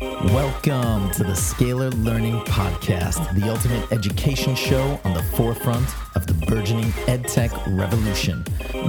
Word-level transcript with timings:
Welcome 0.00 1.10
to 1.10 1.22
the 1.22 1.34
Scalar 1.34 1.92
Learning 2.02 2.40
Podcast, 2.40 3.34
the 3.38 3.50
ultimate 3.50 3.92
education 3.92 4.54
show 4.54 4.98
on 5.04 5.12
the 5.12 5.22
forefront 5.22 5.86
of 6.16 6.26
the 6.26 6.32
burgeoning 6.46 6.90
edtech 7.06 7.50
revolution. 7.78 8.42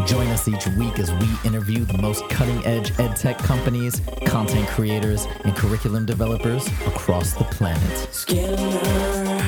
Join 0.06 0.28
us 0.28 0.48
each 0.48 0.66
week 0.78 1.00
as 1.00 1.12
we 1.12 1.28
interview 1.44 1.84
the 1.84 1.98
most 1.98 2.28
cutting 2.30 2.66
edge 2.66 2.92
edtech 2.94 3.38
companies, 3.40 4.02
content 4.26 4.68
creators, 4.70 5.28
and 5.44 5.54
curriculum 5.56 6.06
developers 6.06 6.68
across 6.88 7.34
the 7.34 7.44
planet. 7.46 7.82
Scalar 8.12 9.44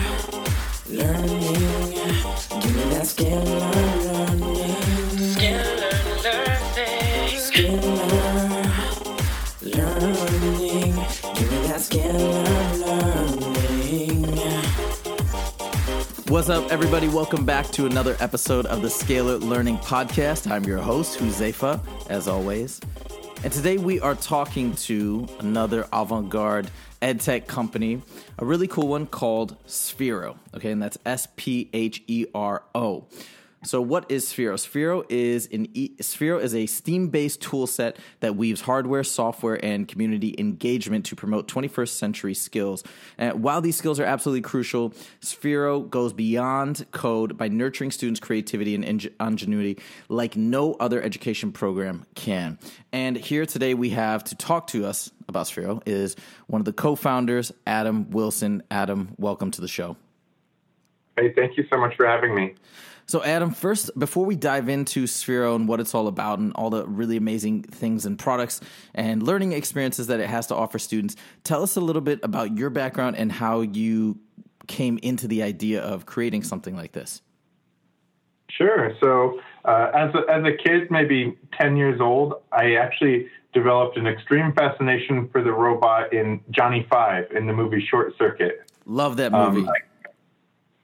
learning. 0.89 1.39
Give 2.61 2.75
me 2.75 2.83
that 2.91 3.05
scalar 3.05 3.84
What's 16.45 16.63
up, 16.63 16.71
everybody? 16.71 17.07
Welcome 17.07 17.43
back 17.43 17.65
to 17.69 17.87
another 17.87 18.15
episode 18.19 18.67
of 18.67 18.83
the 18.83 18.87
Scalar 18.87 19.41
Learning 19.41 19.79
Podcast. 19.79 20.47
I'm 20.47 20.63
your 20.63 20.77
host, 20.77 21.17
Huzefa, 21.17 21.79
as 22.07 22.27
always. 22.27 22.79
And 23.43 23.51
today 23.51 23.77
we 23.77 23.99
are 23.99 24.13
talking 24.13 24.75
to 24.75 25.27
another 25.39 25.87
avant 25.91 26.29
garde 26.29 26.69
edtech 27.01 27.47
company, 27.47 27.99
a 28.37 28.45
really 28.45 28.67
cool 28.67 28.87
one 28.87 29.07
called 29.07 29.57
Sphero. 29.65 30.37
Okay, 30.53 30.69
and 30.69 30.79
that's 30.79 30.99
S 31.03 31.27
P 31.35 31.67
H 31.73 32.03
E 32.05 32.27
R 32.35 32.61
O. 32.75 33.07
So, 33.65 33.81
what 33.81 34.11
is 34.11 34.25
Sphero? 34.27 34.53
Sphero 34.53 35.03
is 35.09 35.49
an 35.51 35.67
e- 35.73 35.95
Sphero 35.97 36.39
is 36.39 36.53
a 36.53 36.67
Steam-based 36.67 37.41
tool 37.41 37.65
set 37.65 37.97
that 38.19 38.35
weaves 38.35 38.61
hardware, 38.61 39.03
software, 39.03 39.63
and 39.65 39.87
community 39.87 40.35
engagement 40.37 41.05
to 41.05 41.15
promote 41.15 41.47
21st 41.47 41.89
century 41.89 42.35
skills. 42.35 42.83
And 43.17 43.41
while 43.41 43.61
these 43.61 43.75
skills 43.75 43.99
are 43.99 44.05
absolutely 44.05 44.41
crucial, 44.41 44.91
Sphero 45.21 45.89
goes 45.89 46.13
beyond 46.13 46.85
code 46.91 47.37
by 47.37 47.47
nurturing 47.47 47.89
students' 47.89 48.19
creativity 48.19 48.75
and 48.75 48.85
ing- 48.85 49.13
ingenuity 49.19 49.79
like 50.09 50.35
no 50.35 50.73
other 50.75 51.01
education 51.01 51.51
program 51.51 52.05
can. 52.13 52.59
And 52.91 53.17
here 53.17 53.47
today 53.47 53.73
we 53.73 53.89
have 53.91 54.23
to 54.25 54.35
talk 54.35 54.67
to 54.67 54.85
us 54.85 55.09
about 55.27 55.47
Sphero 55.47 55.81
is 55.87 56.15
one 56.45 56.61
of 56.61 56.65
the 56.65 56.73
co-founders, 56.73 57.51
Adam 57.65 58.11
Wilson. 58.11 58.61
Adam, 58.69 59.15
welcome 59.17 59.49
to 59.49 59.61
the 59.61 59.67
show. 59.67 59.97
Hey, 61.17 61.33
thank 61.33 61.57
you 61.57 61.65
so 61.71 61.79
much 61.79 61.95
for 61.95 62.05
having 62.05 62.35
me. 62.35 62.53
So, 63.07 63.23
Adam, 63.23 63.51
first, 63.51 63.91
before 63.99 64.25
we 64.25 64.35
dive 64.35 64.67
into 64.67 65.03
Sphero 65.03 65.55
and 65.55 65.67
what 65.67 65.79
it's 65.79 65.93
all 65.93 66.07
about 66.07 66.39
and 66.39 66.51
all 66.53 66.71
the 66.71 66.87
really 66.87 67.17
amazing 67.17 67.61
things 67.61 68.05
and 68.05 68.17
products 68.17 68.61
and 68.95 69.21
learning 69.21 69.51
experiences 69.51 70.07
that 70.07 70.19
it 70.19 70.27
has 70.27 70.47
to 70.47 70.55
offer 70.55 70.79
students, 70.79 71.15
tell 71.43 71.61
us 71.61 71.75
a 71.75 71.81
little 71.81 72.01
bit 72.01 72.19
about 72.23 72.57
your 72.57 72.71
background 72.71 73.15
and 73.15 73.31
how 73.31 73.61
you 73.61 74.17
came 74.67 74.97
into 75.03 75.27
the 75.27 75.43
idea 75.43 75.81
of 75.81 76.07
creating 76.07 76.41
something 76.41 76.75
like 76.75 76.93
this. 76.93 77.21
Sure. 78.49 78.95
So, 78.99 79.39
uh, 79.65 79.91
as 79.93 80.15
a, 80.15 80.31
as 80.31 80.43
a 80.43 80.53
kid, 80.57 80.89
maybe 80.89 81.37
ten 81.53 81.77
years 81.77 82.01
old, 82.01 82.35
I 82.51 82.75
actually 82.75 83.27
developed 83.53 83.97
an 83.97 84.07
extreme 84.07 84.51
fascination 84.53 85.29
for 85.29 85.43
the 85.43 85.51
robot 85.51 86.11
in 86.11 86.41
Johnny 86.49 86.87
Five 86.89 87.31
in 87.31 87.45
the 87.45 87.53
movie 87.53 87.85
Short 87.85 88.17
Circuit. 88.17 88.69
Love 88.85 89.17
that 89.17 89.33
Um, 89.33 89.53
movie. 89.53 89.69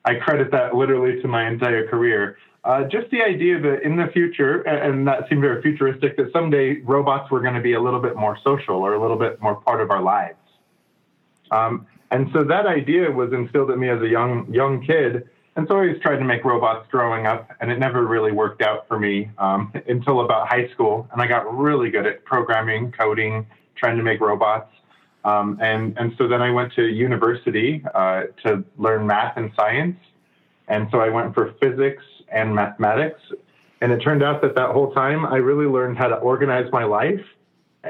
I 0.06 0.16
credit 0.16 0.52
that 0.52 0.76
literally 0.76 1.22
to 1.22 1.28
my 1.28 1.48
entire 1.48 1.88
career. 1.88 2.38
Uh, 2.64 2.84
just 2.84 3.10
the 3.10 3.22
idea 3.22 3.60
that 3.60 3.82
in 3.84 3.96
the 3.96 4.08
future, 4.14 4.62
and 4.62 5.08
that 5.08 5.28
seemed 5.28 5.42
very 5.42 5.62
futuristic, 5.62 6.16
that 6.18 6.32
someday 6.32 6.80
robots 6.82 7.32
were 7.32 7.40
going 7.40 7.56
to 7.56 7.62
be 7.62 7.74
a 7.74 7.82
little 7.82 8.00
bit 8.00 8.16
more 8.16 8.38
social 8.44 8.76
or 8.76 8.94
a 8.94 9.02
little 9.02 9.18
bit 9.18 9.42
more 9.42 9.56
part 9.56 9.82
of 9.82 9.90
our 9.90 10.02
lives. 10.02 10.38
Um, 11.50 11.88
and 12.12 12.30
so 12.34 12.44
that 12.44 12.68
idea 12.68 13.10
was 13.10 13.34
instilled 13.34 13.72
in 13.72 13.80
me 13.80 13.90
as 13.90 14.02
a 14.02 14.08
young 14.08 14.52
young 14.54 14.86
kid. 14.86 15.28
And 15.56 15.68
so 15.68 15.76
I 15.76 15.80
always 15.80 16.02
tried 16.02 16.18
to 16.18 16.24
make 16.24 16.46
robots 16.46 16.88
growing 16.90 17.26
up, 17.26 17.50
and 17.60 17.72
it 17.72 17.78
never 17.80 18.06
really 18.06 18.32
worked 18.32 18.62
out 18.62 18.88
for 18.88 18.98
me 19.00 19.30
um, 19.38 19.74
until 19.88 20.22
about 20.22 20.48
high 20.48 20.70
school. 20.70 21.08
And 21.12 21.22
I 21.22 21.28
got 21.28 21.52
really 21.58 21.90
good 21.90 22.06
at 22.06 22.24
programming, 22.26 22.92
coding, 22.92 23.48
trying 23.76 23.98
to 23.98 24.04
make 24.04 24.22
robots. 24.22 24.72
Um, 25.24 25.58
and, 25.62 25.98
and 25.98 26.14
so 26.18 26.28
then 26.28 26.42
I 26.42 26.52
went 26.52 26.74
to 26.74 26.84
university 26.84 27.84
uh, 27.94 28.24
to 28.44 28.64
learn 28.78 29.06
math 29.06 29.38
and 29.38 29.52
science. 29.56 29.98
And 30.68 30.88
so 30.92 31.00
I 31.00 31.10
went 31.10 31.34
for 31.34 31.54
physics 31.62 32.04
and 32.32 32.56
mathematics. 32.56 33.20
And 33.82 33.92
it 33.92 33.98
turned 33.98 34.24
out 34.24 34.42
that 34.42 34.56
that 34.56 34.70
whole 34.70 34.94
time 34.94 35.26
I 35.26 35.38
really 35.38 35.66
learned 35.66 35.98
how 35.98 36.08
to 36.08 36.16
organize 36.16 36.72
my 36.72 36.84
life. 36.84 37.24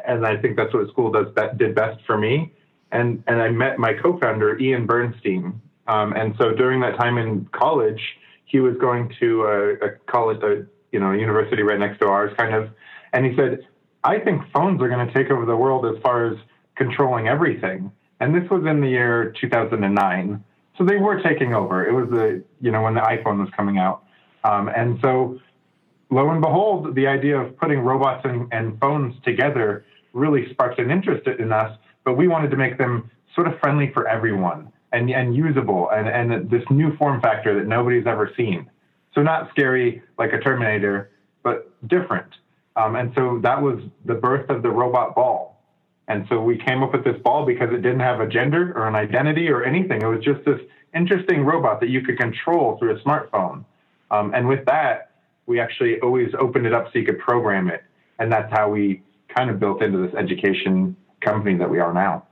And 0.05 0.25
I 0.25 0.37
think 0.37 0.57
that's 0.57 0.73
what 0.73 0.87
school 0.89 1.11
does 1.11 1.27
did 1.57 1.75
best 1.75 1.99
for 2.05 2.17
me. 2.17 2.53
And, 2.91 3.23
and 3.27 3.41
I 3.41 3.49
met 3.49 3.77
my 3.77 3.93
co-founder, 3.93 4.57
Ian 4.59 4.85
Bernstein. 4.85 5.61
Um, 5.87 6.13
and 6.13 6.35
so 6.37 6.51
during 6.51 6.79
that 6.81 6.97
time 6.97 7.17
in 7.17 7.45
college, 7.51 8.01
he 8.45 8.59
was 8.59 8.75
going 8.77 9.13
to 9.19 9.43
a, 9.43 9.73
a 9.85 9.89
college, 10.07 10.41
a, 10.43 10.65
you 10.91 10.99
know, 10.99 11.11
a 11.11 11.17
university 11.17 11.63
right 11.63 11.79
next 11.79 11.99
to 11.99 12.07
ours, 12.07 12.33
kind 12.37 12.53
of. 12.53 12.69
And 13.13 13.25
he 13.25 13.35
said, 13.35 13.67
I 14.03 14.19
think 14.19 14.41
phones 14.53 14.81
are 14.81 14.89
going 14.89 15.05
to 15.05 15.13
take 15.13 15.31
over 15.31 15.45
the 15.45 15.55
world 15.55 15.85
as 15.85 16.01
far 16.01 16.25
as 16.25 16.37
controlling 16.81 17.27
everything. 17.27 17.91
And 18.19 18.33
this 18.33 18.49
was 18.49 18.65
in 18.65 18.81
the 18.81 18.87
year 18.87 19.33
2009. 19.39 20.43
So 20.77 20.83
they 20.83 20.97
were 20.97 21.21
taking 21.21 21.53
over. 21.53 21.85
It 21.85 21.93
was 21.93 22.09
the, 22.09 22.43
you 22.59 22.71
know, 22.71 22.81
when 22.81 22.95
the 22.95 23.01
iPhone 23.01 23.39
was 23.39 23.49
coming 23.55 23.77
out. 23.77 24.03
Um, 24.43 24.69
and 24.75 24.99
so 25.01 25.39
lo 26.09 26.29
and 26.29 26.41
behold, 26.41 26.95
the 26.95 27.07
idea 27.07 27.39
of 27.39 27.55
putting 27.57 27.79
robots 27.79 28.21
and, 28.25 28.47
and 28.51 28.79
phones 28.79 29.13
together 29.23 29.85
really 30.13 30.49
sparked 30.51 30.79
an 30.79 30.89
interest 30.89 31.27
in 31.27 31.51
us, 31.51 31.77
but 32.03 32.17
we 32.17 32.27
wanted 32.27 32.49
to 32.51 32.57
make 32.57 32.77
them 32.77 33.09
sort 33.35 33.47
of 33.47 33.59
friendly 33.59 33.91
for 33.93 34.07
everyone 34.07 34.71
and, 34.91 35.09
and 35.09 35.35
usable 35.35 35.89
and, 35.91 36.07
and 36.09 36.49
this 36.49 36.63
new 36.69 36.95
form 36.97 37.21
factor 37.21 37.55
that 37.55 37.67
nobody's 37.67 38.07
ever 38.07 38.31
seen. 38.35 38.69
So 39.13 39.21
not 39.21 39.49
scary 39.51 40.01
like 40.17 40.33
a 40.33 40.39
Terminator, 40.39 41.11
but 41.43 41.71
different. 41.87 42.31
Um, 42.75 42.95
and 42.95 43.11
so 43.15 43.39
that 43.43 43.61
was 43.61 43.79
the 44.05 44.15
birth 44.15 44.49
of 44.49 44.63
the 44.63 44.69
robot 44.69 45.15
ball. 45.15 45.50
And 46.07 46.25
so 46.29 46.41
we 46.41 46.57
came 46.57 46.83
up 46.83 46.93
with 46.93 47.03
this 47.03 47.21
ball 47.23 47.45
because 47.45 47.69
it 47.71 47.81
didn't 47.81 48.01
have 48.01 48.19
a 48.19 48.27
gender 48.27 48.73
or 48.75 48.87
an 48.87 48.95
identity 48.95 49.49
or 49.49 49.63
anything. 49.63 50.01
It 50.01 50.07
was 50.07 50.23
just 50.23 50.43
this 50.45 50.59
interesting 50.93 51.45
robot 51.45 51.79
that 51.79 51.89
you 51.89 52.01
could 52.01 52.17
control 52.17 52.77
through 52.77 52.97
a 52.97 52.99
smartphone. 52.99 53.63
Um, 54.09 54.33
and 54.33 54.47
with 54.47 54.65
that, 54.65 55.11
we 55.45 55.59
actually 55.59 55.99
always 56.01 56.29
opened 56.39 56.65
it 56.65 56.73
up 56.73 56.85
so 56.91 56.99
you 56.99 57.05
could 57.05 57.19
program 57.19 57.69
it. 57.69 57.83
And 58.19 58.31
that's 58.31 58.51
how 58.51 58.69
we 58.69 59.03
kind 59.35 59.49
of 59.49 59.59
built 59.59 59.81
into 59.81 59.99
this 60.05 60.13
education 60.15 60.95
company 61.21 61.57
that 61.57 61.69
we 61.69 61.79
are 61.79 61.93
now. 61.93 62.27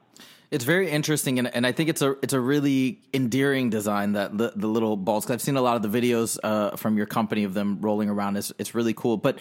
It's 0.51 0.65
very 0.65 0.89
interesting, 0.89 1.37
and, 1.37 1.53
and 1.53 1.67
I 1.67 1.71
think 1.71 1.91
it's 1.91 2.01
a 2.01 2.15
it's 2.23 2.33
a 2.33 2.39
really 2.39 3.01
endearing 3.13 3.69
design 3.69 4.13
that 4.13 4.35
the, 4.35 4.51
the 4.55 4.65
little 4.65 4.97
balls. 4.97 5.25
Cause 5.25 5.35
I've 5.35 5.41
seen 5.43 5.57
a 5.57 5.61
lot 5.61 5.75
of 5.75 5.83
the 5.83 6.01
videos 6.01 6.39
uh, 6.43 6.75
from 6.75 6.97
your 6.97 7.05
company 7.05 7.43
of 7.43 7.53
them 7.53 7.79
rolling 7.81 8.09
around. 8.09 8.35
It's 8.35 8.51
it's 8.57 8.73
really 8.73 8.95
cool. 8.95 9.15
But 9.17 9.37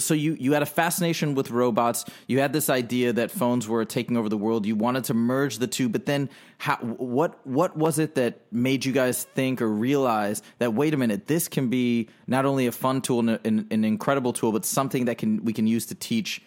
so 0.00 0.14
you 0.14 0.36
you 0.40 0.54
had 0.54 0.62
a 0.62 0.66
fascination 0.66 1.36
with 1.36 1.52
robots. 1.52 2.04
You 2.26 2.40
had 2.40 2.52
this 2.52 2.68
idea 2.68 3.12
that 3.12 3.30
phones 3.30 3.68
were 3.68 3.84
taking 3.84 4.16
over 4.16 4.28
the 4.28 4.36
world. 4.36 4.66
You 4.66 4.74
wanted 4.74 5.04
to 5.04 5.14
merge 5.14 5.58
the 5.58 5.68
two, 5.68 5.88
but 5.88 6.06
then 6.06 6.28
how, 6.58 6.74
what 6.78 7.46
what 7.46 7.76
was 7.76 8.00
it 8.00 8.16
that 8.16 8.40
made 8.50 8.84
you 8.84 8.90
guys 8.90 9.22
think 9.22 9.62
or 9.62 9.68
realize 9.68 10.42
that 10.58 10.74
wait 10.74 10.92
a 10.92 10.96
minute, 10.96 11.28
this 11.28 11.46
can 11.46 11.68
be 11.68 12.08
not 12.26 12.44
only 12.46 12.66
a 12.66 12.72
fun 12.72 13.00
tool 13.00 13.20
and 13.20 13.38
an, 13.44 13.68
an 13.70 13.84
incredible 13.84 14.32
tool, 14.32 14.50
but 14.50 14.64
something 14.64 15.04
that 15.04 15.18
can 15.18 15.44
we 15.44 15.52
can 15.52 15.68
use 15.68 15.86
to 15.86 15.94
teach 15.94 16.42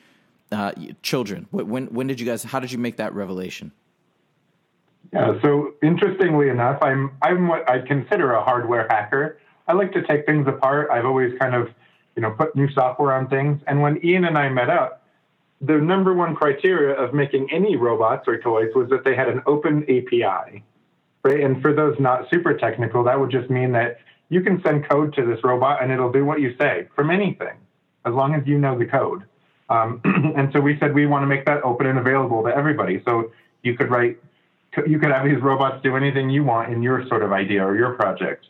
uh, 0.52 0.74
children. 1.02 1.48
When 1.52 1.86
when 1.94 2.08
did 2.08 2.20
you 2.20 2.26
guys? 2.26 2.44
How 2.44 2.60
did 2.60 2.74
you 2.74 2.78
make 2.78 2.98
that 2.98 3.14
revelation? 3.14 3.72
Yeah, 5.14 5.40
so 5.42 5.74
interestingly 5.84 6.50
enough, 6.50 6.82
I'm 6.82 7.12
I'm 7.22 7.48
what 7.48 7.70
I'd 7.70 7.86
consider 7.86 8.34
a 8.34 8.44
hardware 8.44 8.88
hacker. 8.90 9.40
I 9.68 9.74
like 9.74 9.92
to 9.94 10.02
take 10.04 10.26
things 10.26 10.48
apart. 10.48 10.90
I've 10.92 11.06
always 11.06 11.38
kind 11.40 11.54
of, 11.54 11.70
you 12.16 12.22
know, 12.22 12.32
put 12.32 12.56
new 12.56 12.70
software 12.72 13.14
on 13.14 13.28
things. 13.28 13.62
And 13.68 13.82
when 13.82 14.04
Ian 14.06 14.26
and 14.26 14.38
I 14.38 14.50
met 14.50 14.70
up, 14.70 15.04
the 15.62 15.78
number 15.78 16.14
one 16.14 16.36
criteria 16.36 16.96
of 16.96 17.14
making 17.14 17.50
any 17.52 17.76
robots 17.76 18.28
or 18.28 18.42
toys 18.42 18.70
was 18.76 18.90
that 18.90 19.04
they 19.04 19.16
had 19.16 19.30
an 19.30 19.42
open 19.46 19.84
API. 19.84 20.64
Right? 21.24 21.40
And 21.42 21.62
for 21.62 21.74
those 21.74 21.96
not 22.00 22.30
super 22.32 22.58
technical, 22.58 23.04
that 23.04 23.20
would 23.20 23.30
just 23.30 23.50
mean 23.50 23.72
that 23.74 24.00
you 24.30 24.42
can 24.42 24.62
send 24.64 24.90
code 24.90 25.14
to 25.16 25.26
this 25.26 25.44
robot 25.44 25.84
and 25.84 25.92
it'll 25.92 26.12
do 26.12 26.26
what 26.26 26.40
you 26.40 26.56
say 26.60 26.88
from 26.96 27.12
anything, 27.12 27.58
as 28.06 28.14
long 28.14 28.34
as 28.34 28.48
you 28.48 28.58
know 28.58 28.80
the 28.80 28.86
code. 28.86 29.24
Um, 29.70 30.02
and 30.36 30.52
so 30.52 30.60
we 30.60 30.80
said 30.80 30.96
we 30.96 31.06
want 31.06 31.24
to 31.24 31.28
make 31.28 31.46
that 31.46 31.62
open 31.64 31.86
and 31.86 32.00
available 32.00 32.42
to 32.44 32.50
everybody. 32.50 33.02
So 33.06 33.32
you 33.62 33.78
could 33.78 33.92
write 33.92 34.18
you 34.88 35.00
could 35.00 35.12
have 35.12 35.26
these 35.26 35.42
robots 35.42 35.82
do 35.84 35.96
anything 35.96 36.30
you 36.30 36.44
want 36.44 36.72
in 36.72 36.82
your 36.82 37.06
sort 37.08 37.24
of 37.24 37.32
idea 37.32 37.64
or 37.64 37.76
your 37.76 37.94
project. 37.94 38.46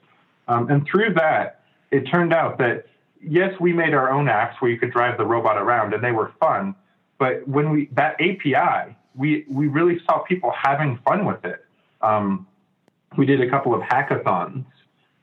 Um, 0.48 0.70
and 0.70 0.86
through 0.86 1.14
that, 1.16 1.64
it 1.92 2.02
turned 2.02 2.34
out 2.34 2.58
that 2.60 2.86
yes, 3.22 3.54
we 3.60 3.74
made 3.74 3.94
our 3.94 4.12
own 4.12 4.26
apps 4.26 4.56
where 4.60 4.72
you 4.72 4.78
could 4.78 4.92
drive 4.92 5.18
the 5.18 5.26
robot 5.26 5.58
around 5.58 5.94
and 5.94 6.04
they 6.04 6.12
were 6.12 6.32
fun. 6.40 6.76
But 7.18 7.48
when 7.48 7.70
we 7.72 7.90
that 7.94 8.16
API, 8.16 8.96
we 9.16 9.46
we 9.50 9.68
really 9.68 10.00
saw 10.06 10.20
people 10.20 10.52
having 10.52 11.00
fun 11.06 11.26
with 11.26 11.44
it. 11.46 11.66
Um, 12.02 12.48
we 13.18 13.26
did 13.26 13.42
a 13.42 13.50
couple 13.50 13.76
of 13.76 13.82
hackathons, 13.82 14.66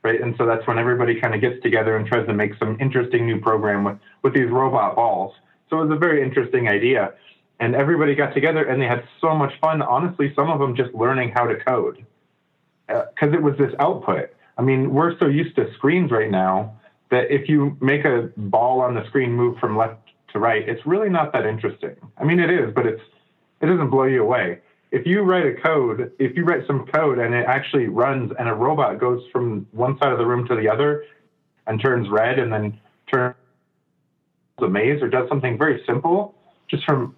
right? 0.03 0.21
And 0.21 0.35
so 0.37 0.45
that's 0.45 0.65
when 0.67 0.77
everybody 0.77 1.19
kind 1.19 1.35
of 1.35 1.41
gets 1.41 1.61
together 1.61 1.97
and 1.97 2.07
tries 2.07 2.25
to 2.27 2.33
make 2.33 2.53
some 2.57 2.77
interesting 2.79 3.25
new 3.25 3.39
program 3.39 3.83
with 3.83 3.97
with 4.23 4.33
these 4.33 4.49
robot 4.49 4.95
balls. 4.95 5.33
So 5.69 5.79
it 5.79 5.87
was 5.87 5.95
a 5.95 5.99
very 5.99 6.23
interesting 6.23 6.67
idea. 6.67 7.13
And 7.59 7.75
everybody 7.75 8.15
got 8.15 8.33
together 8.33 8.63
and 8.63 8.81
they 8.81 8.85
had 8.85 9.03
so 9.19 9.35
much 9.35 9.53
fun. 9.59 9.81
Honestly, 9.81 10.33
some 10.35 10.49
of 10.49 10.59
them 10.59 10.75
just 10.75 10.93
learning 10.93 11.31
how 11.35 11.45
to 11.45 11.55
code 11.63 12.05
uh, 12.87 13.03
because 13.13 13.33
it 13.33 13.41
was 13.41 13.57
this 13.57 13.73
output. 13.79 14.29
I 14.57 14.61
mean, 14.61 14.93
we're 14.93 15.17
so 15.19 15.25
used 15.25 15.55
to 15.55 15.71
screens 15.73 16.11
right 16.11 16.31
now 16.31 16.79
that 17.11 17.31
if 17.31 17.49
you 17.49 17.77
make 17.81 18.05
a 18.05 18.29
ball 18.37 18.81
on 18.81 18.93
the 18.93 19.05
screen 19.07 19.33
move 19.33 19.57
from 19.59 19.77
left 19.77 19.99
to 20.33 20.39
right, 20.39 20.67
it's 20.67 20.85
really 20.85 21.09
not 21.09 21.33
that 21.33 21.45
interesting. 21.45 21.95
I 22.17 22.23
mean, 22.23 22.39
it 22.39 22.49
is, 22.49 22.73
but 22.73 22.85
it's 22.85 23.01
it 23.61 23.65
doesn't 23.65 23.89
blow 23.89 24.03
you 24.03 24.23
away. 24.23 24.59
If 24.91 25.05
you 25.05 25.21
write 25.21 25.45
a 25.45 25.53
code, 25.61 26.11
if 26.17 26.35
you 26.35 26.45
write 26.45 26.65
some 26.65 26.85
code 26.87 27.19
and 27.19 27.33
it 27.33 27.45
actually 27.45 27.87
runs 27.87 28.31
and 28.39 28.47
a 28.47 28.53
robot 28.53 28.99
goes 28.99 29.21
from 29.31 29.67
one 29.71 29.97
side 29.99 30.11
of 30.11 30.17
the 30.17 30.25
room 30.25 30.47
to 30.47 30.55
the 30.55 30.67
other 30.67 31.03
and 31.67 31.79
turns 31.79 32.09
red 32.09 32.39
and 32.39 32.51
then 32.51 32.79
turns 33.11 33.35
a 34.59 34.67
maze 34.67 35.01
or 35.01 35.09
does 35.09 35.27
something 35.29 35.57
very 35.57 35.83
simple, 35.85 36.33
just 36.69 36.83
from 36.85 37.15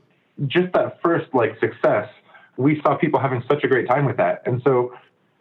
just 0.48 0.74
that 0.74 1.00
first 1.02 1.34
like 1.34 1.60
success, 1.60 2.10
we 2.58 2.82
saw 2.82 2.96
people 2.98 3.20
having 3.20 3.44
such 3.50 3.64
a 3.64 3.68
great 3.68 3.88
time 3.88 4.06
with 4.06 4.18
that. 4.18 4.42
And 4.46 4.62
so 4.64 4.94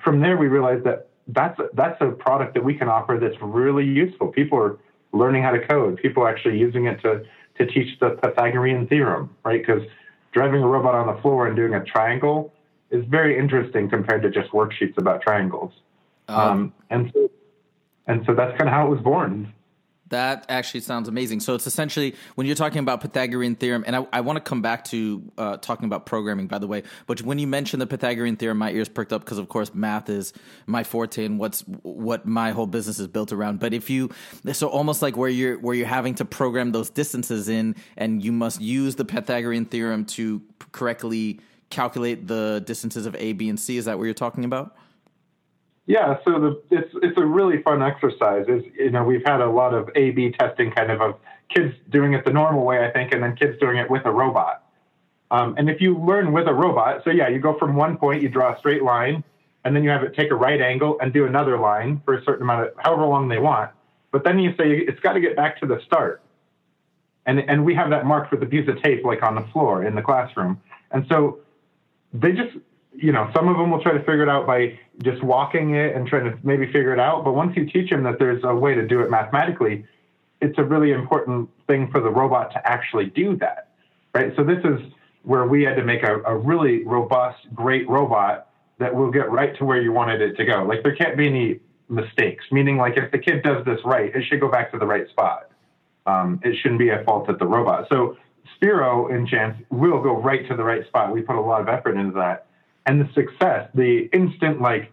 from 0.03 0.21
there, 0.21 0.37
we 0.37 0.49
realized 0.49 0.85
that 0.85 1.09
that's 1.29 1.59
a, 1.59 1.69
that's 1.75 2.01
a 2.01 2.11
product 2.11 2.55
that 2.55 2.65
we 2.65 2.75
can 2.75 2.89
offer 2.89 3.19
that's 3.21 3.41
really 3.41 3.85
useful. 3.85 4.29
People 4.29 4.59
are 4.59 4.79
learning 5.13 5.43
how 5.43 5.51
to 5.51 5.67
code. 5.67 5.99
People 5.99 6.23
are 6.23 6.29
actually 6.29 6.59
using 6.59 6.87
it 6.87 7.01
to 7.03 7.25
to 7.59 7.67
teach 7.67 7.99
the 7.99 8.11
Pythagorean 8.23 8.87
theorem, 8.87 9.37
right? 9.45 9.61
Because 9.61 9.83
driving 10.33 10.63
a 10.63 10.67
robot 10.67 10.95
on 10.95 11.15
the 11.15 11.21
floor 11.21 11.47
and 11.47 11.57
doing 11.57 11.75
a 11.75 11.85
triangle 11.85 12.53
is 12.91 13.05
very 13.07 13.39
interesting 13.39 13.89
compared 13.91 14.23
to 14.23 14.31
just 14.31 14.51
worksheets 14.53 14.97
about 14.97 15.21
triangles. 15.21 15.73
Um, 16.29 16.73
and 16.91 17.11
so, 17.13 17.31
and 18.07 18.25
so 18.25 18.35
that's 18.35 18.57
kind 18.57 18.69
of 18.69 18.73
how 18.73 18.87
it 18.87 18.91
was 18.91 19.01
born. 19.01 19.53
That 20.11 20.45
actually 20.49 20.81
sounds 20.81 21.09
amazing. 21.09 21.41
So 21.41 21.55
it's 21.55 21.67
essentially 21.67 22.17
when 22.35 22.47
you're 22.47 22.57
talking 22.57 22.81
about 22.81 23.01
Pythagorean 23.01 23.55
theorem, 23.55 23.85
and 23.87 23.95
I, 23.95 24.07
I 24.13 24.21
want 24.21 24.37
to 24.37 24.41
come 24.41 24.61
back 24.61 24.85
to 24.87 25.23
uh, 25.39 25.57
talking 25.57 25.87
about 25.87 26.05
programming, 26.05 26.49
by 26.49 26.59
the 26.59 26.67
way. 26.67 26.83
But 27.07 27.23
when 27.23 27.39
you 27.39 27.47
mentioned 27.47 27.81
the 27.81 27.87
Pythagorean 27.87 28.37
theorem, 28.37 28.59
my 28.59 28.73
ears 28.73 28.89
perked 28.89 29.13
up 29.13 29.25
because, 29.25 29.39
of 29.39 29.49
course, 29.49 29.73
math 29.73 30.11
is 30.11 30.33
my 30.67 30.83
forte 30.83 31.25
and 31.25 31.39
what's 31.39 31.61
what 31.83 32.27
my 32.27 32.51
whole 32.51 32.67
business 32.67 32.99
is 32.99 33.07
built 33.07 33.33
around. 33.33 33.61
But 33.61 33.73
if 33.73 33.89
you, 33.89 34.11
so 34.53 34.69
almost 34.69 35.01
like 35.01 35.17
where 35.17 35.31
you're 35.31 35.59
where 35.59 35.77
you're 35.77 35.87
having 35.87 36.17
to 36.17 36.25
program 36.25 36.73
those 36.73 36.91
distances 36.91 37.49
in, 37.49 37.77
and 37.97 38.23
you 38.23 38.33
must 38.33 38.61
use 38.61 38.97
the 38.97 39.05
Pythagorean 39.05 39.65
theorem 39.65 40.05
to 40.07 40.43
correctly 40.73 41.39
calculate 41.71 42.27
the 42.27 42.63
distances 42.67 43.07
of 43.07 43.15
A, 43.15 43.33
B, 43.33 43.49
and 43.49 43.61
C. 43.61 43.77
Is 43.77 43.85
that 43.85 43.97
what 43.97 44.05
you're 44.05 44.15
talking 44.15 44.45
about? 44.45 44.77
Yeah, 45.87 46.19
so 46.25 46.39
the, 46.39 46.63
it's 46.71 46.91
it's 47.03 47.19
a 47.19 47.25
really 47.25 47.63
fun 47.63 47.83
exercise. 47.83 48.47
Is 48.49 48.63
you 48.79 48.91
know 48.91 49.03
we've 49.03 49.25
had 49.25 49.41
a 49.41 49.51
lot 49.51 49.75
of 49.75 49.89
A/B 49.97 50.33
testing, 50.39 50.71
kind 50.71 50.91
of 50.91 51.01
of 51.01 51.15
kids 51.49 51.75
doing 51.91 52.13
it 52.15 52.25
the 52.25 52.33
normal 52.33 52.65
way, 52.65 52.85
I 52.87 52.91
think, 52.93 53.13
and 53.13 53.23
then 53.23 53.35
kids 53.35 53.59
doing 53.59 53.77
it 53.79 53.91
with 53.91 54.05
a 54.05 54.11
robot. 54.11 54.63
Um, 55.31 55.55
and 55.59 55.69
if 55.69 55.81
you 55.81 55.99
learn 55.99 56.33
with 56.33 56.49
a 56.49 56.55
robot, 56.55 57.03
so 57.05 57.11
yeah, 57.11 57.29
you 57.29 57.41
go 57.41 57.59
from 57.59 57.77
one 57.77 57.97
point, 57.97 58.23
you 58.23 58.29
draw 58.29 58.55
a 58.55 58.59
straight 58.59 58.83
line, 58.83 59.25
and 59.65 59.75
then 59.75 59.83
you 59.83 59.91
have 59.91 60.03
it 60.03 60.15
take 60.15 60.31
a 60.31 60.35
right 60.35 60.61
angle 60.61 60.99
and 61.01 61.13
do 61.13 61.27
another 61.27 61.59
line 61.59 62.03
for 62.05 62.15
a 62.15 62.25
certain 62.25 62.43
amount 62.43 62.69
of 62.69 62.75
however 62.79 63.07
long 63.07 63.29
they 63.29 63.39
want. 63.39 63.71
But 64.13 64.25
then 64.25 64.39
you 64.39 64.51
say 64.57 64.71
it's 64.71 65.01
got 65.01 65.15
to 65.15 65.21
get 65.21 65.37
back 65.37 65.59
to 65.61 65.67
the 65.67 65.81
start, 65.87 66.23
and 67.27 67.41
and 67.41 67.65
we 67.65 67.75
have 67.75 67.91
that 67.91 68.07
marked 68.07 68.31
with 68.33 68.43
a 68.43 68.47
piece 68.47 68.69
of 68.69 68.81
tape, 68.83 69.05
like 69.05 69.23
on 69.23 69.35
the 69.35 69.47
floor 69.53 69.85
in 69.85 69.95
the 69.95 70.03
classroom. 70.03 70.61
And 70.93 71.07
so 71.09 71.41
they 72.13 72.33
just 72.33 72.57
you 72.93 73.13
know, 73.13 73.31
some 73.35 73.49
of 73.49 73.57
them 73.57 73.71
will 73.71 73.81
try 73.83 73.93
to 73.93 74.01
figure 74.01 74.23
it 74.23 74.29
out 74.29 74.47
by 74.47 74.79
just 75.03 75.23
walking 75.23 75.75
it 75.75 75.95
and 75.95 76.07
trying 76.07 76.25
to 76.25 76.39
maybe 76.43 76.67
figure 76.67 76.93
it 76.93 77.01
out. 77.01 77.25
But 77.25 77.35
once 77.35 77.57
you 77.57 77.67
teach 77.67 77.91
them 77.91 78.03
that 78.05 78.19
there's 78.19 78.43
a 78.45 78.55
way 78.55 78.75
to 78.75 78.87
do 78.87 79.01
it 79.01 79.11
mathematically, 79.11 79.87
it's 80.41 80.59
a 80.59 80.65
really 80.65 80.93
important 80.93 81.49
thing 81.67 81.91
for 81.91 82.01
the 82.01 82.11
robot 82.11 82.53
to 82.53 82.69
actually 82.69 83.07
do 83.07 83.37
that, 83.37 83.69
right? 84.15 84.33
So 84.37 84.43
this 84.43 84.59
is 84.65 84.81
where 85.23 85.47
we 85.47 85.63
had 85.63 85.77
to 85.77 85.85
make 85.85 86.03
a, 86.03 86.21
a 86.23 86.37
really 86.37 86.85
robust, 86.85 87.39
great 87.55 87.89
robot 87.89 88.49
that 88.79 88.95
will 88.95 89.11
get 89.11 89.31
right 89.31 89.57
to 89.59 89.65
where 89.65 89.81
you 89.81 89.93
wanted 89.93 90.23
it 90.23 90.37
to 90.37 90.45
go. 90.45 90.65
Like 90.65 90.83
there 90.83 90.97
can't 90.97 91.17
be 91.17 91.27
any 91.27 91.61
mistakes, 91.89 92.45
meaning 92.51 92.77
like 92.79 92.97
if 92.97 93.13
the 93.13 93.19
kid 93.19 93.43
does 93.43 93.65
this 93.67 93.79
right, 93.85 94.15
it 94.15 94.25
should 94.29 94.41
go 94.41 94.51
back 94.51 94.73
to 94.73 94.79
the 94.79 94.87
right 94.87 95.09
spot. 95.11 95.51
Um, 96.07 96.41
it 96.43 96.57
shouldn't 96.57 96.81
be 96.81 96.89
a 96.89 97.05
fault 97.05 97.29
at 97.29 97.39
the 97.39 97.47
robot. 97.47 97.87
So 97.91 98.17
Sphero 98.57 99.15
and 99.15 99.29
Chance 99.29 99.63
will 99.69 100.03
go 100.03 100.21
right 100.21 100.49
to 100.49 100.57
the 100.57 100.65
right 100.65 100.87
spot. 100.87 101.13
We 101.13 101.21
put 101.21 101.37
a 101.37 101.41
lot 101.41 101.61
of 101.61 101.69
effort 101.69 101.97
into 101.97 102.15
that 102.15 102.47
and 102.87 103.01
the 103.01 103.13
success, 103.13 103.69
the 103.75 104.09
instant 104.13 104.61
like, 104.61 104.93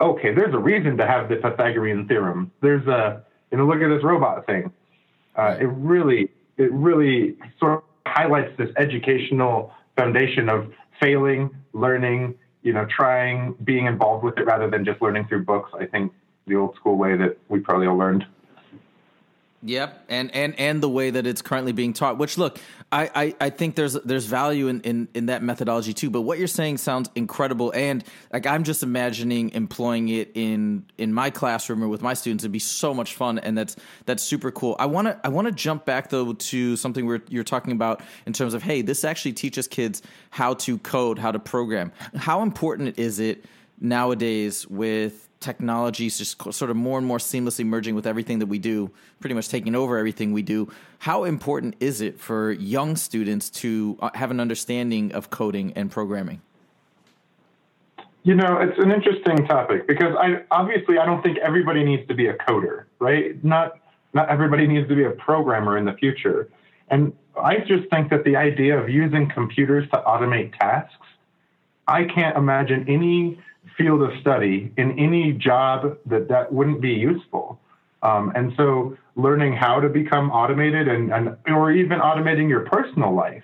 okay, 0.00 0.32
there's 0.32 0.54
a 0.54 0.58
reason 0.58 0.96
to 0.96 1.06
have 1.06 1.28
the 1.28 1.36
Pythagorean 1.36 2.06
theorem. 2.06 2.50
There's 2.60 2.86
a, 2.86 3.24
you 3.50 3.58
know, 3.58 3.66
look 3.66 3.80
at 3.80 3.88
this 3.88 4.04
robot 4.04 4.46
thing. 4.46 4.72
Uh, 5.36 5.56
it 5.60 5.66
really, 5.66 6.30
it 6.56 6.72
really 6.72 7.36
sort 7.58 7.72
of 7.74 7.82
highlights 8.06 8.56
this 8.58 8.70
educational 8.76 9.72
foundation 9.96 10.48
of 10.48 10.72
failing, 11.00 11.50
learning, 11.72 12.34
you 12.62 12.72
know, 12.72 12.86
trying, 12.86 13.54
being 13.64 13.86
involved 13.86 14.24
with 14.24 14.38
it 14.38 14.44
rather 14.44 14.68
than 14.68 14.84
just 14.84 15.00
learning 15.00 15.26
through 15.26 15.44
books. 15.44 15.70
I 15.78 15.86
think 15.86 16.12
the 16.46 16.56
old 16.56 16.74
school 16.76 16.96
way 16.96 17.16
that 17.16 17.38
we 17.48 17.60
probably 17.60 17.86
all 17.86 17.96
learned. 17.96 18.26
Yep, 19.62 20.04
and 20.08 20.32
and 20.36 20.58
and 20.58 20.80
the 20.80 20.88
way 20.88 21.10
that 21.10 21.26
it's 21.26 21.42
currently 21.42 21.72
being 21.72 21.92
taught. 21.92 22.16
Which 22.16 22.38
look, 22.38 22.60
I 22.92 23.10
I, 23.12 23.34
I 23.46 23.50
think 23.50 23.74
there's 23.74 23.94
there's 23.94 24.26
value 24.26 24.68
in, 24.68 24.80
in 24.82 25.08
in 25.14 25.26
that 25.26 25.42
methodology 25.42 25.92
too. 25.92 26.10
But 26.10 26.20
what 26.20 26.38
you're 26.38 26.46
saying 26.46 26.78
sounds 26.78 27.10
incredible, 27.16 27.72
and 27.74 28.04
like 28.32 28.46
I'm 28.46 28.62
just 28.62 28.84
imagining 28.84 29.50
employing 29.50 30.10
it 30.10 30.30
in 30.34 30.84
in 30.96 31.12
my 31.12 31.30
classroom 31.30 31.82
or 31.82 31.88
with 31.88 32.02
my 32.02 32.14
students. 32.14 32.44
It'd 32.44 32.52
be 32.52 32.60
so 32.60 32.94
much 32.94 33.14
fun, 33.14 33.40
and 33.40 33.58
that's 33.58 33.74
that's 34.06 34.22
super 34.22 34.52
cool. 34.52 34.76
I 34.78 34.86
want 34.86 35.08
to 35.08 35.18
I 35.24 35.28
want 35.28 35.48
to 35.48 35.52
jump 35.52 35.84
back 35.84 36.10
though 36.10 36.34
to 36.34 36.76
something 36.76 37.04
where 37.04 37.20
you're 37.28 37.42
talking 37.42 37.72
about 37.72 38.00
in 38.26 38.32
terms 38.32 38.54
of 38.54 38.62
hey, 38.62 38.82
this 38.82 39.04
actually 39.04 39.32
teaches 39.32 39.66
kids 39.66 40.02
how 40.30 40.54
to 40.54 40.78
code, 40.78 41.18
how 41.18 41.32
to 41.32 41.40
program. 41.40 41.90
How 42.14 42.42
important 42.42 42.96
is 42.96 43.18
it 43.18 43.44
nowadays 43.80 44.68
with 44.68 45.27
technologies 45.40 46.18
just 46.18 46.40
sort 46.52 46.70
of 46.70 46.76
more 46.76 46.98
and 46.98 47.06
more 47.06 47.18
seamlessly 47.18 47.64
merging 47.64 47.94
with 47.94 48.06
everything 48.06 48.38
that 48.40 48.46
we 48.46 48.58
do, 48.58 48.90
pretty 49.20 49.34
much 49.34 49.48
taking 49.48 49.74
over 49.74 49.96
everything 49.98 50.32
we 50.32 50.42
do. 50.42 50.70
How 51.00 51.24
important 51.24 51.76
is 51.80 52.00
it 52.00 52.18
for 52.18 52.52
young 52.52 52.96
students 52.96 53.50
to 53.50 53.98
uh, 54.00 54.10
have 54.14 54.30
an 54.30 54.40
understanding 54.40 55.12
of 55.12 55.30
coding 55.30 55.72
and 55.74 55.90
programming? 55.90 56.42
You 58.24 58.34
know, 58.34 58.58
it's 58.60 58.78
an 58.78 58.90
interesting 58.90 59.46
topic 59.46 59.86
because 59.86 60.14
I 60.18 60.42
obviously 60.50 60.98
I 60.98 61.06
don't 61.06 61.22
think 61.22 61.38
everybody 61.38 61.84
needs 61.84 62.06
to 62.08 62.14
be 62.14 62.26
a 62.26 62.34
coder, 62.34 62.84
right? 62.98 63.42
Not 63.44 63.78
not 64.12 64.28
everybody 64.28 64.66
needs 64.66 64.88
to 64.88 64.94
be 64.94 65.04
a 65.04 65.10
programmer 65.10 65.78
in 65.78 65.84
the 65.84 65.94
future. 65.94 66.48
And 66.90 67.12
I 67.40 67.58
just 67.58 67.88
think 67.90 68.10
that 68.10 68.24
the 68.24 68.36
idea 68.36 68.78
of 68.78 68.88
using 68.88 69.30
computers 69.30 69.88
to 69.90 70.02
automate 70.06 70.58
tasks, 70.58 71.07
I 71.88 72.04
can't 72.04 72.36
imagine 72.36 72.84
any 72.88 73.40
field 73.76 74.02
of 74.02 74.10
study 74.20 74.72
in 74.76 74.98
any 74.98 75.32
job 75.32 75.98
that 76.06 76.28
that 76.28 76.52
wouldn't 76.52 76.80
be 76.80 76.90
useful. 76.90 77.58
Um, 78.02 78.32
and 78.36 78.52
so 78.56 78.96
learning 79.16 79.54
how 79.54 79.80
to 79.80 79.88
become 79.88 80.30
automated 80.30 80.86
and, 80.86 81.12
and 81.12 81.36
or 81.48 81.72
even 81.72 81.98
automating 81.98 82.48
your 82.48 82.60
personal 82.60 83.12
life. 83.12 83.42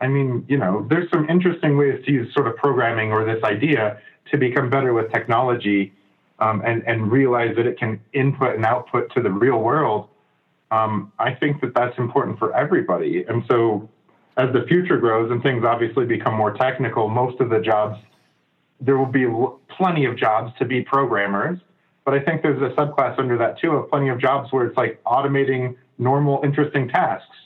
I 0.00 0.08
mean, 0.08 0.44
you 0.48 0.58
know, 0.58 0.86
there's 0.90 1.10
some 1.10 1.28
interesting 1.28 1.76
ways 1.76 2.04
to 2.04 2.12
use 2.12 2.32
sort 2.34 2.48
of 2.48 2.56
programming 2.56 3.12
or 3.12 3.24
this 3.24 3.42
idea 3.44 4.00
to 4.30 4.36
become 4.36 4.68
better 4.68 4.92
with 4.92 5.10
technology 5.12 5.92
um, 6.38 6.62
and, 6.66 6.82
and 6.86 7.10
realize 7.10 7.54
that 7.56 7.66
it 7.66 7.78
can 7.78 8.00
input 8.12 8.56
and 8.56 8.64
output 8.66 9.12
to 9.14 9.22
the 9.22 9.30
real 9.30 9.58
world. 9.58 10.08
Um, 10.70 11.12
I 11.18 11.32
think 11.32 11.60
that 11.60 11.74
that's 11.74 11.96
important 11.96 12.38
for 12.38 12.54
everybody. 12.54 13.24
And 13.28 13.44
so 13.48 13.88
as 14.36 14.52
the 14.52 14.64
future 14.68 14.98
grows 14.98 15.30
and 15.30 15.42
things 15.42 15.64
obviously 15.64 16.04
become 16.04 16.34
more 16.34 16.52
technical, 16.52 17.08
most 17.08 17.40
of 17.40 17.50
the 17.50 17.60
jobs 17.60 17.98
there 18.80 18.98
will 18.98 19.06
be 19.06 19.26
plenty 19.76 20.04
of 20.04 20.16
jobs 20.16 20.52
to 20.58 20.64
be 20.64 20.82
programmers, 20.82 21.58
but 22.04 22.14
I 22.14 22.20
think 22.20 22.42
there's 22.42 22.60
a 22.60 22.74
subclass 22.74 23.18
under 23.18 23.38
that 23.38 23.58
too 23.58 23.72
of 23.72 23.90
plenty 23.90 24.10
of 24.10 24.20
jobs 24.20 24.52
where 24.52 24.66
it's 24.66 24.76
like 24.76 25.02
automating 25.04 25.76
normal, 25.98 26.40
interesting 26.44 26.88
tasks. 26.88 27.36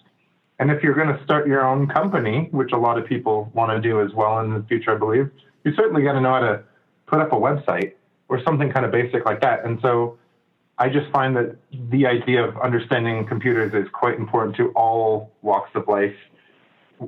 And 0.59 0.71
if 0.71 0.83
you're 0.83 0.95
going 0.95 1.17
to 1.17 1.23
start 1.25 1.47
your 1.47 1.65
own 1.65 1.87
company, 1.87 2.49
which 2.51 2.73
a 2.73 2.77
lot 2.77 2.99
of 2.99 3.07
people 3.07 3.51
want 3.55 3.71
to 3.71 3.81
do 3.81 4.03
as 4.03 4.13
well 4.13 4.41
in 4.41 4.53
the 4.53 4.63
future, 4.69 4.95
I 4.95 4.99
believe, 4.99 5.31
you 5.65 5.73
certainly 5.75 6.03
got 6.03 6.13
to 6.13 6.21
know 6.21 6.33
how 6.35 6.41
to 6.41 6.63
put 7.07 7.21
up 7.21 7.33
a 7.33 7.37
website 7.37 7.93
or 8.29 8.43
something 8.43 8.71
kind 8.71 8.85
of 8.85 8.93
basic 8.93 9.25
like 9.25 9.41
that. 9.41 9.65
And 9.65 9.79
so 9.81 10.19
I 10.79 10.89
just 10.89 11.11
find 11.13 11.37
that 11.37 11.57
the 11.91 12.07
idea 12.07 12.45
of 12.45 12.59
understanding 12.59 13.27
computers 13.27 13.73
is 13.73 13.89
quite 13.93 14.19
important 14.19 14.57
to 14.57 14.71
all 14.71 15.33
walks 15.43 15.71
of 15.75 15.89
life, 15.89 16.15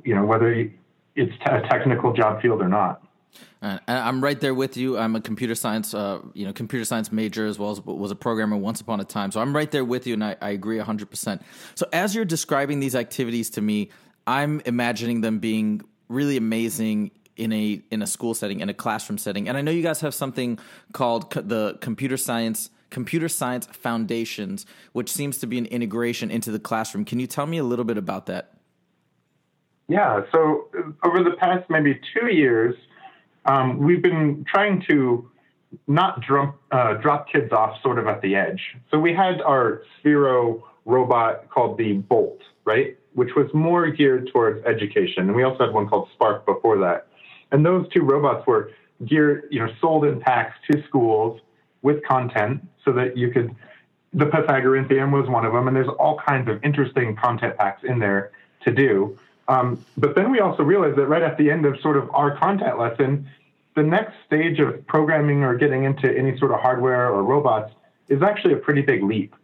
you 0.03 0.15
know, 0.15 0.25
whether 0.25 0.69
it's 1.15 1.33
a 1.45 1.61
technical 1.69 2.13
job 2.13 2.41
field 2.41 2.61
or 2.61 2.69
not. 2.69 3.03
Uh, 3.61 3.79
I'm 3.87 4.23
right 4.23 4.39
there 4.39 4.53
with 4.53 4.77
you. 4.77 4.97
I'm 4.97 5.15
a 5.15 5.21
computer 5.21 5.55
science, 5.55 5.93
uh, 5.93 6.19
you 6.33 6.45
know, 6.45 6.53
computer 6.53 6.85
science 6.85 7.11
major 7.11 7.47
as 7.47 7.57
well 7.57 7.71
as 7.71 7.81
was 7.81 8.11
a 8.11 8.15
programmer 8.15 8.57
once 8.57 8.81
upon 8.81 8.99
a 8.99 9.05
time. 9.05 9.31
So 9.31 9.39
I'm 9.39 9.55
right 9.55 9.71
there 9.71 9.85
with 9.85 10.05
you, 10.05 10.13
and 10.13 10.23
I, 10.23 10.35
I 10.41 10.49
agree 10.49 10.77
100. 10.77 11.09
percent 11.09 11.41
So 11.75 11.87
as 11.93 12.13
you're 12.13 12.25
describing 12.25 12.79
these 12.79 12.95
activities 12.95 13.49
to 13.51 13.61
me, 13.61 13.89
I'm 14.27 14.61
imagining 14.65 15.21
them 15.21 15.39
being 15.39 15.81
really 16.09 16.37
amazing 16.37 17.11
in 17.35 17.51
a 17.51 17.81
in 17.89 18.01
a 18.01 18.07
school 18.07 18.33
setting, 18.33 18.59
in 18.59 18.69
a 18.69 18.73
classroom 18.73 19.17
setting. 19.17 19.47
And 19.47 19.57
I 19.57 19.61
know 19.61 19.71
you 19.71 19.81
guys 19.81 20.01
have 20.01 20.13
something 20.13 20.59
called 20.91 21.31
co- 21.31 21.41
the 21.41 21.77
computer 21.81 22.17
science 22.17 22.69
computer 22.89 23.27
science 23.27 23.65
foundations, 23.65 24.67
which 24.91 25.11
seems 25.11 25.39
to 25.39 25.47
be 25.47 25.57
an 25.57 25.65
integration 25.65 26.29
into 26.29 26.51
the 26.51 26.59
classroom. 26.59 27.05
Can 27.05 27.19
you 27.19 27.25
tell 27.25 27.47
me 27.47 27.57
a 27.57 27.63
little 27.63 27.85
bit 27.85 27.97
about 27.97 28.27
that? 28.27 28.51
Yeah, 29.87 30.21
so 30.31 30.69
uh, 30.77 31.07
over 31.07 31.23
the 31.23 31.35
past 31.37 31.69
maybe 31.69 31.99
two 32.13 32.27
years, 32.27 32.75
um, 33.45 33.77
we've 33.79 34.01
been 34.01 34.45
trying 34.47 34.83
to 34.89 35.29
not 35.87 36.21
drop, 36.21 36.57
uh, 36.71 36.93
drop 36.95 37.27
kids 37.29 37.51
off 37.51 37.81
sort 37.81 37.99
of 37.99 38.07
at 38.07 38.21
the 38.21 38.35
edge. 38.35 38.61
So 38.91 38.99
we 38.99 39.13
had 39.13 39.41
our 39.41 39.83
Sphero 39.99 40.61
robot 40.85 41.49
called 41.49 41.77
the 41.77 41.93
Bolt, 41.93 42.41
right? 42.65 42.97
Which 43.13 43.35
was 43.35 43.47
more 43.53 43.89
geared 43.89 44.29
towards 44.31 44.65
education. 44.65 45.27
And 45.27 45.35
we 45.35 45.43
also 45.43 45.65
had 45.65 45.73
one 45.73 45.87
called 45.87 46.09
Spark 46.13 46.45
before 46.45 46.77
that. 46.79 47.07
And 47.51 47.65
those 47.65 47.87
two 47.89 48.01
robots 48.01 48.45
were 48.47 48.71
geared, 49.05 49.47
you 49.51 49.59
know, 49.59 49.67
sold 49.81 50.05
in 50.05 50.19
packs 50.19 50.55
to 50.71 50.83
schools 50.87 51.41
with 51.81 52.03
content 52.03 52.65
so 52.85 52.93
that 52.93 53.17
you 53.17 53.31
could, 53.31 53.55
the 54.13 54.25
Pythagorean 54.25 54.87
theorem 54.87 55.11
was 55.11 55.29
one 55.29 55.45
of 55.45 55.53
them. 55.53 55.67
And 55.67 55.75
there's 55.75 55.89
all 55.99 56.19
kinds 56.25 56.49
of 56.49 56.63
interesting 56.63 57.15
content 57.15 57.57
packs 57.57 57.83
in 57.83 57.99
there 57.99 58.31
to 58.65 58.71
do. 58.71 59.17
Um, 59.47 59.83
but 59.97 60.15
then 60.15 60.31
we 60.31 60.39
also 60.39 60.63
realized 60.63 60.97
that 60.97 61.07
right 61.07 61.21
at 61.21 61.37
the 61.37 61.51
end 61.51 61.65
of 61.65 61.79
sort 61.81 61.97
of 61.97 62.09
our 62.13 62.37
content 62.37 62.79
lesson, 62.79 63.29
the 63.75 63.83
next 63.83 64.13
stage 64.25 64.59
of 64.59 64.85
programming 64.87 65.43
or 65.43 65.55
getting 65.57 65.83
into 65.83 66.15
any 66.15 66.37
sort 66.37 66.51
of 66.51 66.59
hardware 66.59 67.09
or 67.09 67.23
robots 67.23 67.73
is 68.07 68.21
actually 68.21 68.53
a 68.53 68.57
pretty 68.57 68.81
big 68.81 69.03
leap. 69.03 69.35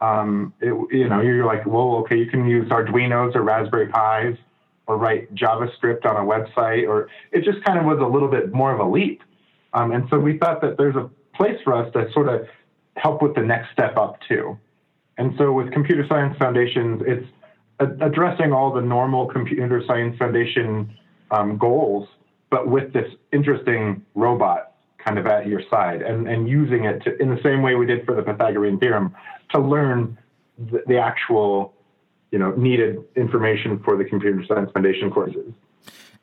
Um, 0.00 0.52
it, 0.60 0.74
you 0.90 1.08
know, 1.08 1.22
you're 1.22 1.46
like, 1.46 1.64
well, 1.64 1.96
okay, 1.96 2.18
you 2.18 2.26
can 2.26 2.46
use 2.46 2.68
Arduinos 2.68 3.34
or 3.34 3.42
Raspberry 3.42 3.86
Pis 3.86 4.38
or 4.86 4.98
write 4.98 5.34
JavaScript 5.34 6.04
on 6.04 6.16
a 6.16 6.20
website, 6.20 6.88
or 6.88 7.08
it 7.32 7.44
just 7.44 7.64
kind 7.64 7.78
of 7.78 7.86
was 7.86 7.98
a 8.00 8.06
little 8.06 8.28
bit 8.28 8.52
more 8.52 8.72
of 8.72 8.80
a 8.80 8.84
leap. 8.84 9.22
Um, 9.72 9.92
and 9.92 10.06
so 10.10 10.18
we 10.18 10.38
thought 10.38 10.60
that 10.60 10.76
there's 10.76 10.96
a 10.96 11.10
place 11.34 11.58
for 11.64 11.74
us 11.74 11.92
to 11.94 12.10
sort 12.12 12.28
of 12.28 12.46
help 12.96 13.22
with 13.22 13.34
the 13.34 13.42
next 13.42 13.72
step 13.72 13.96
up 13.96 14.20
too. 14.28 14.58
And 15.18 15.34
so 15.38 15.52
with 15.52 15.72
Computer 15.72 16.06
Science 16.08 16.36
Foundations, 16.38 17.02
it's 17.06 17.26
addressing 17.78 18.52
all 18.52 18.72
the 18.72 18.80
normal 18.80 19.26
Computer 19.26 19.82
Science 19.86 20.16
Foundation 20.18 20.96
um, 21.30 21.58
goals, 21.58 22.08
but 22.50 22.68
with 22.68 22.92
this 22.92 23.12
interesting 23.32 24.04
robot 24.14 24.72
kind 25.04 25.18
of 25.18 25.26
at 25.26 25.46
your 25.46 25.62
side 25.70 26.02
and, 26.02 26.28
and 26.28 26.48
using 26.48 26.84
it 26.84 27.02
to, 27.04 27.16
in 27.20 27.30
the 27.30 27.40
same 27.42 27.62
way 27.62 27.74
we 27.74 27.86
did 27.86 28.04
for 28.04 28.14
the 28.14 28.22
Pythagorean 28.22 28.78
theorem 28.78 29.14
to 29.50 29.60
learn 29.60 30.18
the, 30.58 30.82
the 30.86 30.98
actual 30.98 31.74
you 32.32 32.38
know 32.38 32.50
needed 32.52 32.98
information 33.14 33.80
for 33.84 33.96
the 33.96 34.04
Computer 34.04 34.44
Science 34.46 34.70
Foundation 34.72 35.10
courses. 35.10 35.52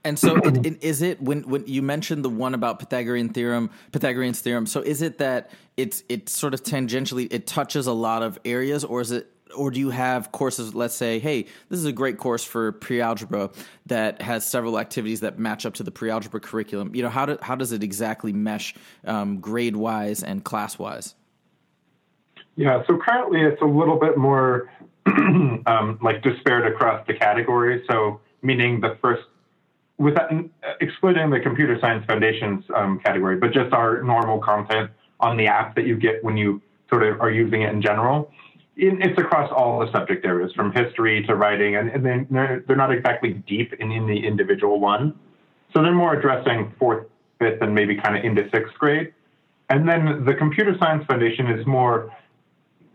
And 0.05 0.19
so, 0.19 0.35
it, 0.35 0.65
it, 0.65 0.83
is 0.83 1.01
it 1.01 1.21
when 1.21 1.43
when 1.43 1.65
you 1.65 1.81
mentioned 1.81 2.25
the 2.25 2.29
one 2.29 2.53
about 2.53 2.79
Pythagorean 2.79 3.29
theorem, 3.29 3.69
Pythagorean's 3.93 4.41
theorem? 4.41 4.65
So, 4.65 4.81
is 4.81 5.01
it 5.01 5.17
that 5.19 5.49
it's 5.77 6.03
it's 6.09 6.37
sort 6.37 6.53
of 6.53 6.61
tangentially 6.63 7.31
it 7.31 7.47
touches 7.47 7.87
a 7.87 7.93
lot 7.93 8.21
of 8.21 8.37
areas, 8.43 8.83
or 8.83 8.99
is 8.99 9.11
it 9.11 9.31
or 9.55 9.71
do 9.71 9.79
you 9.79 9.89
have 9.89 10.31
courses 10.31 10.73
let's 10.73 10.95
say 10.95 11.19
hey 11.19 11.43
this 11.69 11.79
is 11.79 11.85
a 11.85 11.91
great 11.91 12.17
course 12.17 12.43
for 12.43 12.71
pre-algebra 12.71 13.49
that 13.85 14.21
has 14.21 14.45
several 14.45 14.79
activities 14.79 15.19
that 15.21 15.39
match 15.39 15.65
up 15.65 15.73
to 15.75 15.83
the 15.83 15.91
pre-algebra 15.91 16.39
curriculum? 16.39 16.93
You 16.95 17.03
know 17.03 17.09
how, 17.09 17.25
do, 17.25 17.37
how 17.41 17.55
does 17.55 17.71
it 17.71 17.83
exactly 17.83 18.33
mesh 18.33 18.75
um, 19.05 19.39
grade 19.39 19.75
wise 19.75 20.23
and 20.23 20.43
class 20.43 20.77
wise 20.77 21.15
yeah 22.55 22.83
so 22.87 22.97
currently 22.97 23.41
it's 23.41 23.61
a 23.61 23.65
little 23.65 23.99
bit 23.99 24.17
more 24.17 24.69
um, 25.65 25.99
like 26.01 26.23
disparate 26.23 26.71
across 26.71 27.05
the 27.07 27.13
categories. 27.13 27.83
So 27.89 28.21
meaning 28.41 28.79
the 28.79 28.97
first 29.01 29.23
without 29.97 30.31
excluding 30.81 31.29
the 31.29 31.39
computer 31.39 31.77
science 31.79 32.05
foundations 32.05 32.65
um, 32.75 32.99
category 32.99 33.37
but 33.37 33.53
just 33.53 33.71
our 33.73 34.01
normal 34.01 34.39
content 34.39 34.89
on 35.19 35.37
the 35.37 35.45
app 35.45 35.75
that 35.75 35.85
you 35.85 35.95
get 35.95 36.23
when 36.23 36.35
you 36.35 36.61
sort 36.89 37.03
of 37.03 37.21
are 37.21 37.29
using 37.29 37.61
it 37.61 37.71
in 37.71 37.81
general 37.81 38.31
it's 38.75 39.19
across 39.19 39.51
all 39.55 39.79
the 39.79 39.91
subject 39.91 40.25
areas 40.25 40.51
from 40.53 40.71
history 40.71 41.23
to 41.27 41.35
writing, 41.35 41.75
and, 41.75 41.89
and 41.89 42.05
then 42.05 42.27
they're, 42.31 42.63
they're 42.67 42.75
not 42.75 42.91
exactly 42.91 43.33
deep 43.33 43.73
in, 43.73 43.91
in 43.91 44.07
the 44.07 44.25
individual 44.25 44.79
one. 44.79 45.13
So 45.73 45.81
they're 45.81 45.91
more 45.91 46.15
addressing 46.15 46.73
fourth, 46.79 47.07
fifth, 47.39 47.61
and 47.61 47.73
maybe 47.73 47.95
kind 47.95 48.17
of 48.17 48.23
into 48.23 48.49
sixth 48.51 48.73
grade. 48.75 49.13
And 49.69 49.87
then 49.87 50.25
the 50.25 50.33
Computer 50.33 50.75
Science 50.79 51.05
Foundation 51.07 51.47
is 51.47 51.65
more 51.65 52.11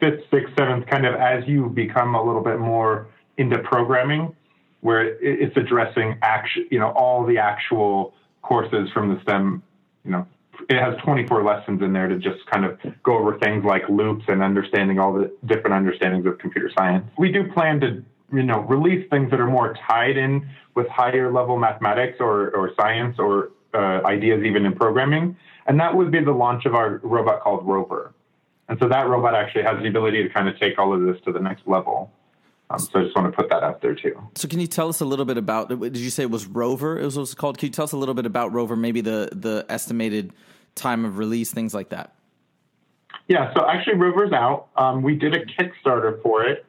fifth, 0.01 0.21
sixth, 0.31 0.53
seventh, 0.59 0.87
kind 0.87 1.07
of 1.07 1.15
as 1.15 1.47
you 1.47 1.69
become 1.69 2.15
a 2.15 2.23
little 2.23 2.43
bit 2.43 2.59
more 2.59 3.09
into 3.37 3.59
programming, 3.59 4.35
where 4.81 5.17
it's 5.23 5.57
addressing 5.57 6.19
action, 6.23 6.67
you 6.71 6.79
know, 6.79 6.91
all 6.91 7.25
the 7.27 7.39
actual 7.39 8.15
courses 8.43 8.89
from 8.93 9.15
the 9.15 9.21
STEM, 9.23 9.63
you 10.05 10.11
know, 10.11 10.27
it 10.69 10.79
has 10.79 10.95
24 11.05 11.45
lessons 11.45 11.83
in 11.83 11.93
there 11.93 12.09
to 12.09 12.19
just 12.19 12.45
kind 12.47 12.65
of 12.65 12.79
go 13.03 13.19
over 13.19 13.39
things 13.39 13.65
like 13.65 13.83
loops 13.89 14.25
and 14.29 14.43
understanding 14.43 14.99
all 14.99 15.13
the 15.13 15.33
different 15.47 15.75
understandings 15.75 16.27
of 16.27 16.39
computer 16.39 16.71
science. 16.77 17.07
We 17.19 17.31
do 17.33 17.51
plan 17.53 17.81
to, 17.81 18.05
you 18.33 18.43
know, 18.43 18.61
release 18.61 19.09
things 19.11 19.31
that 19.31 19.41
are 19.41 19.47
more 19.47 19.77
tied 19.89 20.17
in 20.17 20.49
with 20.75 20.89
higher 20.89 21.33
level 21.33 21.59
mathematics 21.59 22.19
or, 22.21 22.51
or 22.51 22.73
science 22.81 23.17
or 23.19 23.51
uh, 23.75 24.01
ideas 24.05 24.43
even 24.45 24.67
in 24.67 24.75
programming. 24.75 25.37
And 25.67 25.79
that 25.81 25.95
would 25.95 26.11
be 26.11 26.23
the 26.23 26.33
launch 26.33 26.65
of 26.67 26.75
our 26.75 26.99
robot 27.03 27.43
called 27.43 27.67
Rover. 27.67 28.15
And 28.69 28.79
so 28.81 28.89
that 28.89 29.09
robot 29.09 29.35
actually 29.35 29.65
has 29.65 29.79
the 29.81 29.89
ability 29.89 30.23
to 30.23 30.29
kind 30.29 30.49
of 30.49 30.59
take 30.59 30.79
all 30.79 30.93
of 30.93 31.01
this 31.03 31.23
to 31.25 31.33
the 31.33 31.41
next 31.41 31.67
level. 31.67 32.13
Um, 32.71 32.79
so 32.79 33.01
I 33.01 33.05
just 33.05 33.17
want 33.17 33.33
to 33.33 33.37
put 33.37 33.49
that 33.51 33.63
out 33.63 33.81
there 33.81 33.95
too. 33.95 34.21
So 34.35 34.47
can 34.47 34.61
you 34.61 34.67
tell 34.67 34.89
us 34.89 35.01
a 35.01 35.05
little 35.05 35.25
bit 35.25 35.39
about? 35.39 35.69
Did 35.69 35.97
you 35.97 36.11
say 36.11 36.25
it 36.25 36.31
was 36.31 36.47
Rover? 36.47 36.99
It 36.99 37.05
was, 37.05 37.17
it 37.17 37.21
was 37.21 37.35
called. 37.35 37.59
Can 37.59 37.69
you 37.69 37.73
tell 37.73 37.85
us 37.85 37.93
a 37.93 37.97
little 37.97 38.15
bit 38.15 38.27
about 38.27 38.53
Rover? 38.53 38.77
Maybe 38.77 39.01
the 39.01 39.31
the 39.33 39.65
estimated 39.69 40.33
time 40.75 41.05
of 41.05 41.19
release, 41.19 41.51
things 41.51 41.73
like 41.75 41.89
that. 41.91 42.15
Yeah. 43.27 43.53
So 43.55 43.67
actually, 43.69 43.97
Rover's 43.97 44.33
out. 44.33 44.69
Um, 44.77 45.03
we 45.03 45.15
did 45.15 45.35
a 45.35 45.45
Kickstarter 45.45 46.23
for 46.23 46.45
it, 46.45 46.67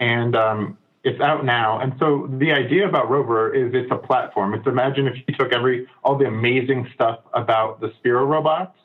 and 0.00 0.34
um, 0.34 0.78
it's 1.04 1.20
out 1.20 1.44
now. 1.44 1.80
And 1.80 1.94
so 1.98 2.28
the 2.38 2.52
idea 2.52 2.88
about 2.88 3.10
Rover 3.10 3.54
is 3.54 3.74
it's 3.74 3.90
a 3.90 3.96
platform. 3.96 4.54
It's 4.54 4.66
imagine 4.66 5.06
if 5.06 5.16
you 5.16 5.34
took 5.34 5.52
every 5.52 5.86
all 6.02 6.16
the 6.16 6.26
amazing 6.26 6.88
stuff 6.94 7.20
about 7.34 7.80
the 7.80 7.92
Sphero 8.02 8.26
robots. 8.26 8.78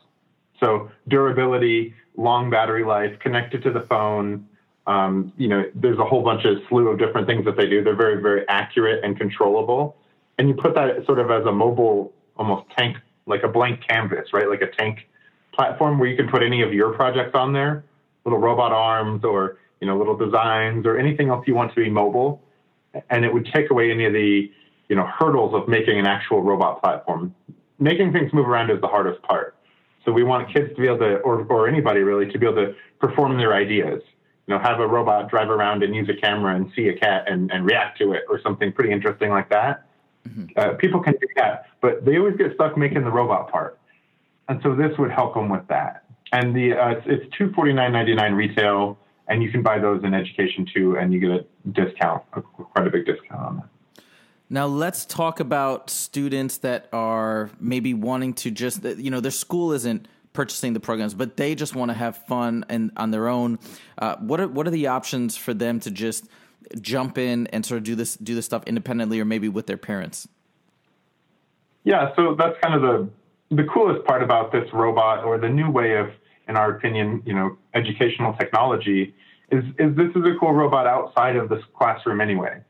So 0.60 0.92
durability, 1.08 1.94
long 2.18 2.50
battery 2.50 2.84
life, 2.84 3.18
connected 3.20 3.64
to 3.64 3.72
the 3.72 3.82
phone 3.82 4.48
um, 4.88 5.34
you 5.38 5.50
know, 5.50 5.64
there's 5.76 6.00
a 6.00 6.06
whole 6.06 6.24
bunch 6.24 6.46
of 6.46 6.58
slew 6.70 6.88
of 6.88 6.98
different 6.98 7.28
things 7.28 7.44
that 7.46 7.58
they 7.58 7.68
do. 7.68 7.84
They're 7.84 7.96
very, 7.96 8.22
very 8.22 8.48
accurate 8.48 9.04
and 9.04 9.18
controllable. 9.18 9.98
And 10.38 10.48
you 10.48 10.56
put 10.56 10.76
that 10.76 11.06
sort 11.06 11.20
of 11.20 11.30
as 11.30 11.46
a 11.46 11.52
mobile, 11.52 12.14
almost 12.38 12.70
tank, 12.78 12.98
like 13.26 13.44
a 13.44 13.50
blank 13.50 13.82
canvas, 13.88 14.32
right? 14.32 14.48
Like 14.48 14.62
a 14.62 14.72
tank 14.72 15.08
platform 15.54 16.00
where 16.00 16.08
you 16.08 16.16
can 16.16 16.30
put 16.30 16.42
any 16.42 16.62
of 16.62 16.74
your 16.74 16.94
projects 16.94 17.32
on 17.34 17.52
there, 17.52 17.84
little 18.24 18.40
robot 18.40 18.72
arms 18.72 19.26
or, 19.26 19.58
you 19.82 19.88
know, 19.88 19.98
little 19.98 20.16
designs 20.16 20.86
or 20.86 20.98
anything 20.98 21.30
else 21.30 21.46
you 21.48 21.54
want 21.54 21.74
to 21.76 21.84
be 21.84 21.90
mobile. 21.90 22.42
And 23.10 23.26
it 23.26 23.34
would 23.34 23.48
take 23.54 23.70
away 23.70 23.92
any 23.92 24.06
of 24.06 24.14
the, 24.14 24.50
you 24.88 24.96
know, 24.96 25.06
hurdles 25.06 25.54
of 25.54 25.68
making 25.68 26.00
an 26.00 26.08
actual 26.08 26.42
robot 26.42 26.82
platform. 26.82 27.36
Making 27.78 28.14
things 28.14 28.32
move 28.32 28.48
around 28.48 28.72
is 28.72 28.80
the 28.80 28.88
hardest 28.88 29.22
part. 29.24 29.56
So 30.06 30.14
we 30.14 30.24
want 30.24 30.54
kids 30.54 30.70
to 30.74 30.82
be 30.82 30.88
able 30.88 31.00
to, 31.00 31.18
or, 31.18 31.46
or 31.48 31.68
anybody 31.68 32.00
really, 32.00 32.32
to 32.32 32.40
be 32.40 32.46
able 32.46 32.66
to 32.68 32.76
perform 33.00 33.38
their 33.38 33.54
ideas 33.54 34.02
you 34.48 34.54
know, 34.54 34.60
have 34.60 34.80
a 34.80 34.88
robot 34.88 35.30
drive 35.30 35.50
around 35.50 35.84
and 35.84 35.94
use 35.94 36.10
a 36.10 36.20
camera 36.20 36.56
and 36.56 36.72
see 36.76 36.88
a 36.88 36.98
cat 36.98 37.26
and, 37.28 37.52
and 37.52 37.66
react 37.66 37.98
to 38.00 38.14
it 38.14 38.24
or 38.30 38.42
something 38.42 38.72
pretty 38.72 38.92
interesting 38.92 39.30
like 39.30 39.50
that. 39.50 39.86
Mm-hmm. 40.28 40.46
Uh, 40.56 40.74
people 40.76 41.02
can 41.02 41.14
do 41.14 41.28
that, 41.36 41.68
but 41.82 42.06
they 42.06 42.18
always 42.18 42.38
get 42.38 42.54
stuck 42.56 42.78
making 42.78 43.04
the 43.04 43.12
robot 43.12 43.52
part. 43.52 43.78
And 44.48 44.60
so 44.64 44.74
this 44.74 44.98
would 44.98 45.12
help 45.12 45.34
them 45.34 45.50
with 45.50 45.68
that. 45.68 46.06
And 46.32 46.56
the 46.56 46.74
uh, 46.74 46.90
it's, 46.92 47.06
it's 47.08 47.38
two 47.38 47.52
forty 47.54 47.74
nine 47.74 47.92
ninety 47.92 48.14
nine 48.14 48.34
retail, 48.34 48.98
and 49.28 49.44
you 49.44 49.52
can 49.52 49.62
buy 49.62 49.80
those 49.80 50.04
in 50.04 50.14
education 50.14 50.66
too, 50.74 50.98
and 50.98 51.14
you 51.14 51.20
get 51.20 51.30
a 51.32 51.46
discount, 51.72 52.24
a, 52.34 52.42
quite 52.42 52.88
a 52.88 52.90
big 52.90 53.06
discount 53.06 53.42
on 53.42 53.56
that. 53.58 54.04
Now 54.50 54.66
let's 54.66 55.06
talk 55.06 55.40
about 55.40 55.90
students 55.90 56.58
that 56.60 56.88
are 56.94 57.50
maybe 57.60 57.94
wanting 57.94 58.34
to 58.36 58.52
just 58.52 58.84
you 58.84 59.12
know 59.12 59.20
their 59.20 59.32
school 59.32 59.72
isn't 59.72 60.08
purchasing 60.38 60.74
the 60.74 60.80
programs, 60.80 61.16
but 61.16 61.36
they 61.36 61.56
just 61.56 61.76
want 61.76 61.90
to 61.90 61.96
have 61.96 62.16
fun 62.28 62.64
and 62.70 62.92
on 62.96 63.10
their 63.10 63.28
own. 63.28 63.58
Uh, 63.98 64.16
what 64.18 64.40
are 64.40 64.48
what 64.48 64.68
are 64.68 64.70
the 64.70 64.86
options 64.86 65.36
for 65.36 65.52
them 65.52 65.80
to 65.80 65.90
just 65.90 66.26
jump 66.80 67.18
in 67.18 67.48
and 67.48 67.66
sort 67.66 67.80
of 67.80 67.84
do 67.84 67.96
this 67.96 68.16
do 68.18 68.36
this 68.36 68.46
stuff 68.46 68.62
independently 68.68 69.20
or 69.20 69.26
maybe 69.26 69.50
with 69.50 69.66
their 69.66 69.78
parents? 69.78 70.28
Yeah, 71.84 72.16
so 72.16 72.36
that's 72.38 72.56
kind 72.62 72.76
of 72.76 72.84
the 72.84 73.10
the 73.56 73.64
coolest 73.64 74.06
part 74.06 74.22
about 74.22 74.52
this 74.52 74.72
robot 74.74 75.24
or 75.24 75.40
the 75.40 75.50
new 75.50 75.72
way 75.72 75.98
of, 75.98 76.12
in 76.48 76.56
our 76.56 76.76
opinion, 76.76 77.24
you 77.26 77.34
know, 77.34 77.58
educational 77.74 78.34
technology 78.34 79.16
is 79.52 79.64
is 79.80 79.96
this 79.96 80.12
is 80.16 80.24
a 80.24 80.36
cool 80.40 80.54
robot 80.54 80.86
outside 80.86 81.36
of 81.36 81.50
this 81.50 81.64
classroom 81.76 82.22
anyway. 82.22 82.62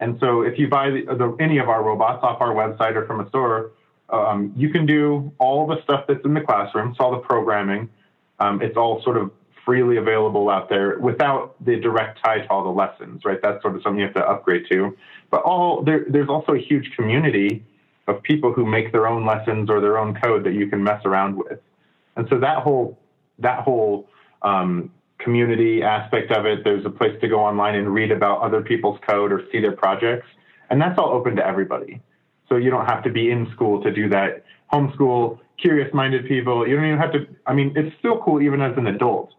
And 0.00 0.18
so 0.20 0.42
if 0.42 0.58
you 0.58 0.68
buy 0.68 0.90
the, 0.90 1.02
the, 1.06 1.34
any 1.40 1.56
of 1.56 1.70
our 1.70 1.82
robots 1.82 2.22
off 2.22 2.42
our 2.42 2.52
website 2.52 2.96
or 2.96 3.06
from 3.06 3.20
a 3.20 3.28
store, 3.30 3.70
um, 4.10 4.52
you 4.56 4.70
can 4.70 4.86
do 4.86 5.32
all 5.38 5.66
the 5.66 5.82
stuff 5.82 6.04
that's 6.06 6.24
in 6.24 6.34
the 6.34 6.40
classroom, 6.40 6.90
it's 6.90 7.00
all 7.00 7.12
the 7.12 7.18
programming. 7.18 7.88
Um, 8.40 8.60
it's 8.60 8.76
all 8.76 9.02
sort 9.02 9.16
of 9.16 9.30
freely 9.64 9.96
available 9.96 10.50
out 10.50 10.68
there 10.68 10.98
without 10.98 11.54
the 11.64 11.76
direct 11.76 12.18
tie 12.22 12.40
to 12.40 12.50
all 12.50 12.64
the 12.64 12.70
lessons, 12.70 13.24
right? 13.24 13.38
That's 13.40 13.62
sort 13.62 13.76
of 13.76 13.82
something 13.82 14.00
you 14.00 14.06
have 14.06 14.14
to 14.14 14.28
upgrade 14.28 14.66
to. 14.70 14.96
But 15.30 15.42
all 15.42 15.82
there, 15.82 16.04
there's 16.08 16.28
also 16.28 16.52
a 16.52 16.58
huge 16.58 16.90
community 16.96 17.64
of 18.06 18.22
people 18.22 18.52
who 18.52 18.66
make 18.66 18.92
their 18.92 19.06
own 19.06 19.24
lessons 19.24 19.70
or 19.70 19.80
their 19.80 19.98
own 19.98 20.14
code 20.22 20.44
that 20.44 20.52
you 20.52 20.68
can 20.68 20.82
mess 20.82 21.00
around 21.04 21.36
with. 21.36 21.58
And 22.16 22.26
so 22.28 22.38
that 22.40 22.58
whole 22.58 22.98
that 23.38 23.60
whole 23.60 24.08
um, 24.42 24.92
community 25.18 25.82
aspect 25.82 26.30
of 26.30 26.44
it, 26.44 26.62
there's 26.62 26.84
a 26.84 26.90
place 26.90 27.18
to 27.20 27.28
go 27.28 27.40
online 27.40 27.74
and 27.74 27.92
read 27.92 28.10
about 28.10 28.42
other 28.42 28.60
people's 28.60 29.00
code 29.08 29.32
or 29.32 29.42
see 29.50 29.60
their 29.60 29.72
projects. 29.72 30.26
And 30.70 30.80
that's 30.80 30.98
all 30.98 31.10
open 31.10 31.36
to 31.36 31.46
everybody. 31.46 32.00
So 32.48 32.56
you 32.56 32.70
don't 32.70 32.86
have 32.86 33.02
to 33.04 33.10
be 33.10 33.30
in 33.30 33.50
school 33.52 33.82
to 33.82 33.92
do 33.92 34.08
that. 34.10 34.44
Homeschool, 34.72 35.38
curious 35.58 35.92
minded 35.94 36.26
people, 36.26 36.66
you 36.66 36.76
don't 36.76 36.86
even 36.86 36.98
have 36.98 37.12
to, 37.12 37.26
I 37.46 37.54
mean, 37.54 37.72
it's 37.76 37.96
still 37.98 38.18
cool 38.18 38.42
even 38.42 38.60
as 38.60 38.76
an 38.76 38.86
adult, 38.86 39.32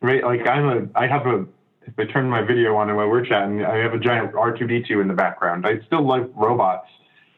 right? 0.00 0.22
Like 0.22 0.46
I'm 0.46 0.68
a, 0.68 0.98
I 0.98 1.06
have 1.06 1.26
a, 1.26 1.46
if 1.86 1.98
I 1.98 2.04
turn 2.04 2.28
my 2.28 2.42
video 2.42 2.76
on 2.76 2.88
and 2.88 2.96
while 2.96 3.08
we're 3.08 3.24
chatting, 3.24 3.64
I 3.64 3.76
have 3.78 3.94
a 3.94 3.98
giant 3.98 4.32
R2D2 4.32 5.00
in 5.00 5.08
the 5.08 5.14
background. 5.14 5.66
I 5.66 5.80
still 5.86 6.06
like 6.06 6.24
robots. 6.34 6.88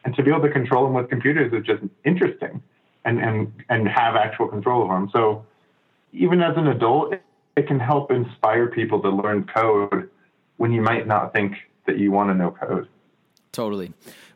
And 0.04 0.14
to 0.16 0.22
be 0.22 0.30
able 0.30 0.42
to 0.42 0.50
control 0.50 0.84
them 0.84 0.94
with 0.94 1.08
computers 1.08 1.52
is 1.52 1.64
just 1.64 1.82
interesting 2.04 2.60
and, 3.04 3.20
and, 3.20 3.52
and 3.68 3.88
have 3.88 4.16
actual 4.16 4.48
control 4.48 4.82
of 4.82 4.88
them. 4.88 5.08
So 5.12 5.46
even 6.12 6.42
as 6.42 6.56
an 6.56 6.66
adult, 6.68 7.14
it 7.56 7.66
can 7.66 7.78
help 7.78 8.10
inspire 8.10 8.68
people 8.68 9.00
to 9.02 9.10
learn 9.10 9.44
code 9.44 10.10
when 10.56 10.72
you 10.72 10.82
might 10.82 11.06
not 11.06 11.32
think 11.32 11.54
that 11.86 11.98
you 11.98 12.10
want 12.10 12.30
to 12.30 12.34
know 12.34 12.50
code. 12.50 12.88
Totally. 13.52 13.92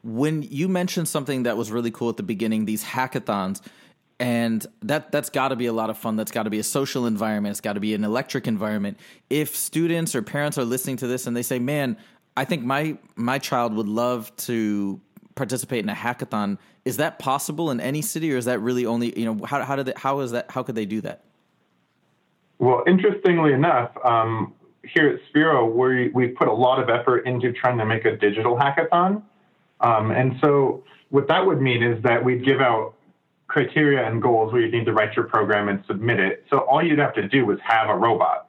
When 0.07 0.43
you 0.43 0.69
mentioned 0.69 1.09
something 1.09 1.43
that 1.43 1.57
was 1.57 1.73
really 1.73 1.91
cool 1.91 2.09
at 2.09 2.17
the 2.17 2.23
beginning, 2.23 2.65
these 2.65 2.85
hackathons, 2.85 3.61
and 4.21 4.65
that 4.83 5.11
that's 5.11 5.31
got 5.31 5.49
to 5.49 5.57
be 5.57 5.67
a 5.67 5.73
lot 5.73 5.91
of 5.91 5.99
fun. 5.99 6.15
That's 6.15 6.31
got 6.31 6.45
to 6.45 6.51
be 6.51 6.61
a 6.61 6.65
social 6.65 7.07
environment. 7.07 7.51
It's 7.51 7.61
got 7.61 7.73
to 7.73 7.81
be 7.81 7.93
an 7.93 8.05
electric 8.05 8.47
environment. 8.47 8.99
If 9.29 9.57
students 9.57 10.15
or 10.15 10.23
parents 10.23 10.59
are 10.59 10.65
listening 10.65 10.97
to 10.99 11.09
this 11.09 11.27
and 11.27 11.37
they 11.37 11.43
say, 11.43 11.59
"Man, 11.59 11.97
I 12.37 12.45
think 12.45 12.65
my 12.65 12.97
my 13.17 13.39
child 13.39 13.75
would 13.75 13.89
love 13.89 14.35
to 14.37 15.01
participate 15.35 15.81
in 15.81 15.89
a 15.89 15.95
hackathon," 15.95 16.59
is 16.85 16.99
that 16.99 17.19
possible 17.19 17.71
in 17.73 17.81
any 17.81 18.01
city, 18.01 18.33
or 18.33 18.37
is 18.37 18.45
that 18.45 18.61
really 18.61 18.87
only 18.87 19.19
you 19.19 19.27
know 19.27 19.45
how 19.45 19.63
how 19.65 19.75
did 19.75 19.87
they, 19.87 19.95
how 19.97 20.21
is 20.21 20.31
that 20.31 20.51
how 20.51 20.63
could 20.63 20.77
they 20.77 20.87
do 20.87 21.01
that? 21.01 21.25
Well, 22.59 22.85
interestingly 22.87 23.53
enough, 23.53 23.91
um, 24.03 24.55
here 24.83 25.09
at 25.09 25.21
Sphero, 25.35 25.71
we 25.71 26.11
we 26.15 26.29
put 26.29 26.49
a 26.49 26.53
lot 26.53 26.81
of 26.83 26.89
effort 26.89 27.27
into 27.27 27.53
trying 27.53 27.77
to 27.79 27.85
make 27.85 28.05
a 28.05 28.17
digital 28.17 28.57
hackathon, 28.57 29.23
um, 29.81 30.11
and 30.11 30.37
so 30.41 30.85
what 31.11 31.29
that 31.29 31.45
would 31.47 31.61
mean 31.61 31.83
is 31.83 32.03
that 32.03 32.25
we'd 32.25 32.45
give 32.45 32.61
out 32.61 32.95
criteria 33.47 34.07
and 34.07 34.21
goals 34.21 34.53
where 34.53 34.63
you 34.63 34.71
need 34.71 34.85
to 34.87 34.93
write 34.93 35.15
your 35.15 35.25
program 35.27 35.69
and 35.69 35.83
submit 35.87 36.19
it. 36.19 36.45
So 36.51 36.59
all 36.59 36.83
you'd 36.85 36.99
have 36.99 37.15
to 37.15 37.29
do 37.29 37.47
was 37.47 37.59
have 37.63 37.89
a 37.89 37.95
robot, 37.95 38.49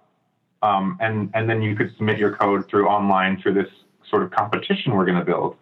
um, 0.61 0.97
and 0.99 1.29
and 1.33 1.49
then 1.49 1.61
you 1.61 1.75
could 1.75 1.95
submit 1.97 2.17
your 2.17 2.35
code 2.35 2.67
through 2.69 2.87
online 2.87 3.39
through 3.41 3.53
this 3.53 3.69
sort 4.09 4.23
of 4.23 4.31
competition 4.31 4.93
we're 4.93 5.05
going 5.05 5.19
to 5.19 5.25
build. 5.25 5.55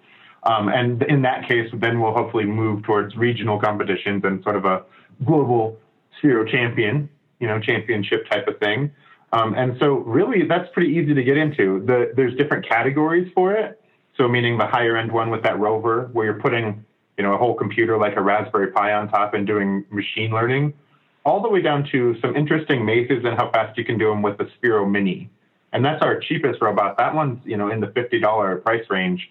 Um, 0.44 0.70
and 0.70 1.02
in 1.04 1.24
that 1.24 1.48
case, 1.48 1.70
then 1.74 2.00
we'll 2.00 2.14
hopefully 2.14 2.46
move 2.46 2.84
towards 2.84 3.16
regional 3.16 3.60
competitions 3.60 4.24
and 4.24 4.44
sort 4.44 4.56
of 4.56 4.66
a 4.66 4.84
global 5.26 5.78
Sphero 6.22 6.48
champion 6.50 7.10
you 7.40 7.48
know, 7.48 7.60
championship 7.60 8.30
type 8.30 8.48
of 8.48 8.58
thing. 8.60 8.92
Um, 9.34 9.54
and 9.56 9.78
so 9.80 9.96
really 9.96 10.48
that's 10.48 10.70
pretty 10.74 10.94
easy 10.94 11.14
to 11.14 11.24
get 11.24 11.38
into. 11.38 11.84
The, 11.86 12.12
there's 12.16 12.36
different 12.36 12.68
categories 12.68 13.32
for 13.34 13.54
it. 13.54 13.82
So 14.18 14.28
meaning 14.28 14.58
the 14.58 14.66
higher 14.66 14.98
end 14.98 15.12
one 15.12 15.30
with 15.30 15.44
that 15.44 15.60
rover 15.60 16.10
where 16.14 16.26
you're 16.26 16.42
putting, 16.42 16.86
you 17.18 17.24
know, 17.24 17.34
a 17.34 17.38
whole 17.38 17.54
computer 17.54 17.98
like 17.98 18.16
a 18.16 18.22
Raspberry 18.22 18.72
Pi 18.72 18.94
on 18.94 19.10
top 19.10 19.34
and 19.34 19.46
doing 19.46 19.86
machine 19.90 20.32
learning, 20.32 20.74
all 21.26 21.42
the 21.42 21.50
way 21.50 21.62
down 21.62 21.88
to 21.92 22.16
some 22.22 22.36
interesting 22.36 22.86
mazes 22.86 23.26
and 23.26 23.36
how 23.36 23.52
fast 23.52 23.78
you 23.78 23.84
can 23.84 23.98
do 23.98 24.10
them 24.10 24.22
with 24.22 24.38
the 24.38 24.46
Sphero 24.46 24.90
Mini. 24.90 25.30
And 25.74 25.84
that's 25.84 26.02
our 26.02 26.20
cheapest 26.20 26.62
robot. 26.62 26.98
That 26.98 27.14
one's, 27.14 27.40
you 27.46 27.58
know, 27.58 27.70
in 27.70 27.82
the 27.82 27.88
$50 27.88 28.64
price 28.64 28.86
range. 28.90 29.30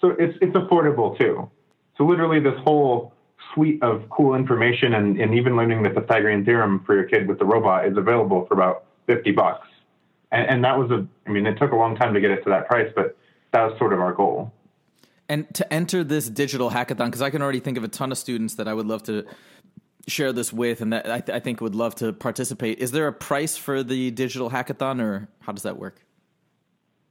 So 0.00 0.10
it's, 0.10 0.38
it's 0.40 0.54
affordable 0.54 1.18
too. 1.18 1.50
So 1.98 2.04
literally 2.04 2.40
this 2.40 2.58
whole 2.62 3.12
suite 3.52 3.82
of 3.82 4.08
cool 4.08 4.34
information 4.34 4.94
and, 4.94 5.20
and 5.20 5.34
even 5.34 5.56
learning 5.56 5.82
the 5.82 5.90
Pythagorean 5.90 6.44
theorem 6.44 6.84
for 6.84 6.94
your 6.94 7.04
kid 7.04 7.26
with 7.26 7.38
the 7.38 7.44
robot 7.44 7.86
is 7.86 7.96
available 7.96 8.46
for 8.46 8.54
about 8.54 8.84
50 9.06 9.32
bucks. 9.32 9.66
And, 10.30 10.48
and 10.48 10.64
that 10.64 10.78
was 10.78 10.90
a, 10.90 11.06
I 11.26 11.30
mean, 11.30 11.46
it 11.46 11.58
took 11.58 11.72
a 11.72 11.76
long 11.76 11.96
time 11.96 12.14
to 12.14 12.20
get 12.20 12.30
it 12.30 12.44
to 12.44 12.50
that 12.50 12.68
price, 12.68 12.90
but 12.94 13.16
that 13.52 13.62
was 13.62 13.78
sort 13.78 13.92
of 13.92 14.00
our 14.00 14.12
goal. 14.12 14.52
And 15.28 15.52
to 15.54 15.72
enter 15.72 16.02
this 16.02 16.28
digital 16.28 16.70
hackathon, 16.70 17.06
because 17.06 17.22
I 17.22 17.30
can 17.30 17.40
already 17.40 17.60
think 17.60 17.78
of 17.78 17.84
a 17.84 17.88
ton 17.88 18.10
of 18.10 18.18
students 18.18 18.54
that 18.56 18.66
I 18.66 18.74
would 18.74 18.86
love 18.86 19.02
to 19.04 19.24
share 20.08 20.32
this 20.32 20.52
with 20.52 20.80
and 20.80 20.92
that 20.92 21.08
I, 21.10 21.20
th- 21.20 21.36
I 21.36 21.40
think 21.40 21.60
would 21.60 21.74
love 21.74 21.94
to 21.96 22.12
participate. 22.12 22.78
Is 22.78 22.90
there 22.90 23.06
a 23.06 23.12
price 23.12 23.56
for 23.56 23.82
the 23.82 24.10
digital 24.10 24.50
hackathon 24.50 25.00
or 25.00 25.28
how 25.40 25.52
does 25.52 25.62
that 25.62 25.78
work? 25.78 26.04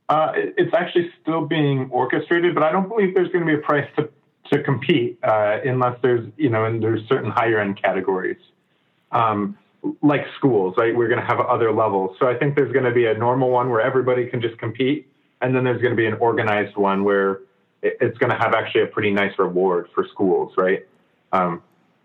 Uh, 0.09 0.31
it's 0.35 0.73
actually 0.73 1.11
still 1.21 1.45
being 1.45 1.87
orchestrated, 1.91 2.55
but 2.55 2.63
I 2.63 2.71
don't 2.71 2.89
believe 2.89 3.13
there's 3.13 3.29
going 3.29 3.45
to 3.45 3.51
be 3.51 3.57
a 3.57 3.61
price 3.61 3.87
to 3.97 4.09
to 4.51 4.63
compete 4.63 5.19
uh, 5.23 5.57
unless 5.65 5.97
there's 6.01 6.27
you 6.37 6.49
know 6.49 6.65
and 6.65 6.81
there's 6.81 7.07
certain 7.07 7.31
higher 7.31 7.59
end 7.59 7.81
categories 7.81 8.37
um, 9.11 9.57
like 10.01 10.25
schools 10.37 10.73
right 10.77 10.95
we're 10.95 11.07
going 11.07 11.19
to 11.19 11.25
have 11.25 11.39
other 11.39 11.71
levels 11.71 12.15
so 12.19 12.27
i 12.27 12.35
think 12.35 12.55
there's 12.55 12.71
going 12.71 12.85
to 12.85 12.91
be 12.91 13.05
a 13.05 13.13
normal 13.13 13.49
one 13.49 13.69
where 13.69 13.81
everybody 13.81 14.25
can 14.27 14.41
just 14.41 14.57
compete 14.57 15.11
and 15.41 15.55
then 15.55 15.63
there's 15.63 15.81
going 15.81 15.91
to 15.91 15.97
be 15.97 16.05
an 16.05 16.15
organized 16.15 16.75
one 16.75 17.03
where 17.03 17.41
it's 17.81 18.17
going 18.17 18.29
to 18.29 18.37
have 18.37 18.53
actually 18.53 18.81
a 18.81 18.87
pretty 18.87 19.11
nice 19.11 19.31
reward 19.37 19.89
for 19.93 20.05
schools 20.11 20.53
right? 20.57 20.85
Um, 21.31 21.61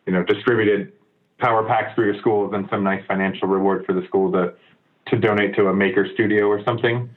you 0.07 0.13
know 0.13 0.23
distributed 0.23 0.93
power 1.39 1.67
packs 1.67 1.95
for 1.95 2.05
your 2.05 2.19
schools 2.21 2.53
and 2.55 2.69
some 2.71 2.85
nice 2.85 3.05
financial 3.07 3.49
reward 3.49 3.85
for 3.87 3.93
the 3.93 4.05
school 4.07 4.31
to 4.33 4.55
to 5.07 5.19
donate 5.19 5.55
to 5.57 5.69
a 5.69 5.75
maker 5.75 6.07
studio 6.15 6.47
or 6.47 6.65
something. 6.65 7.11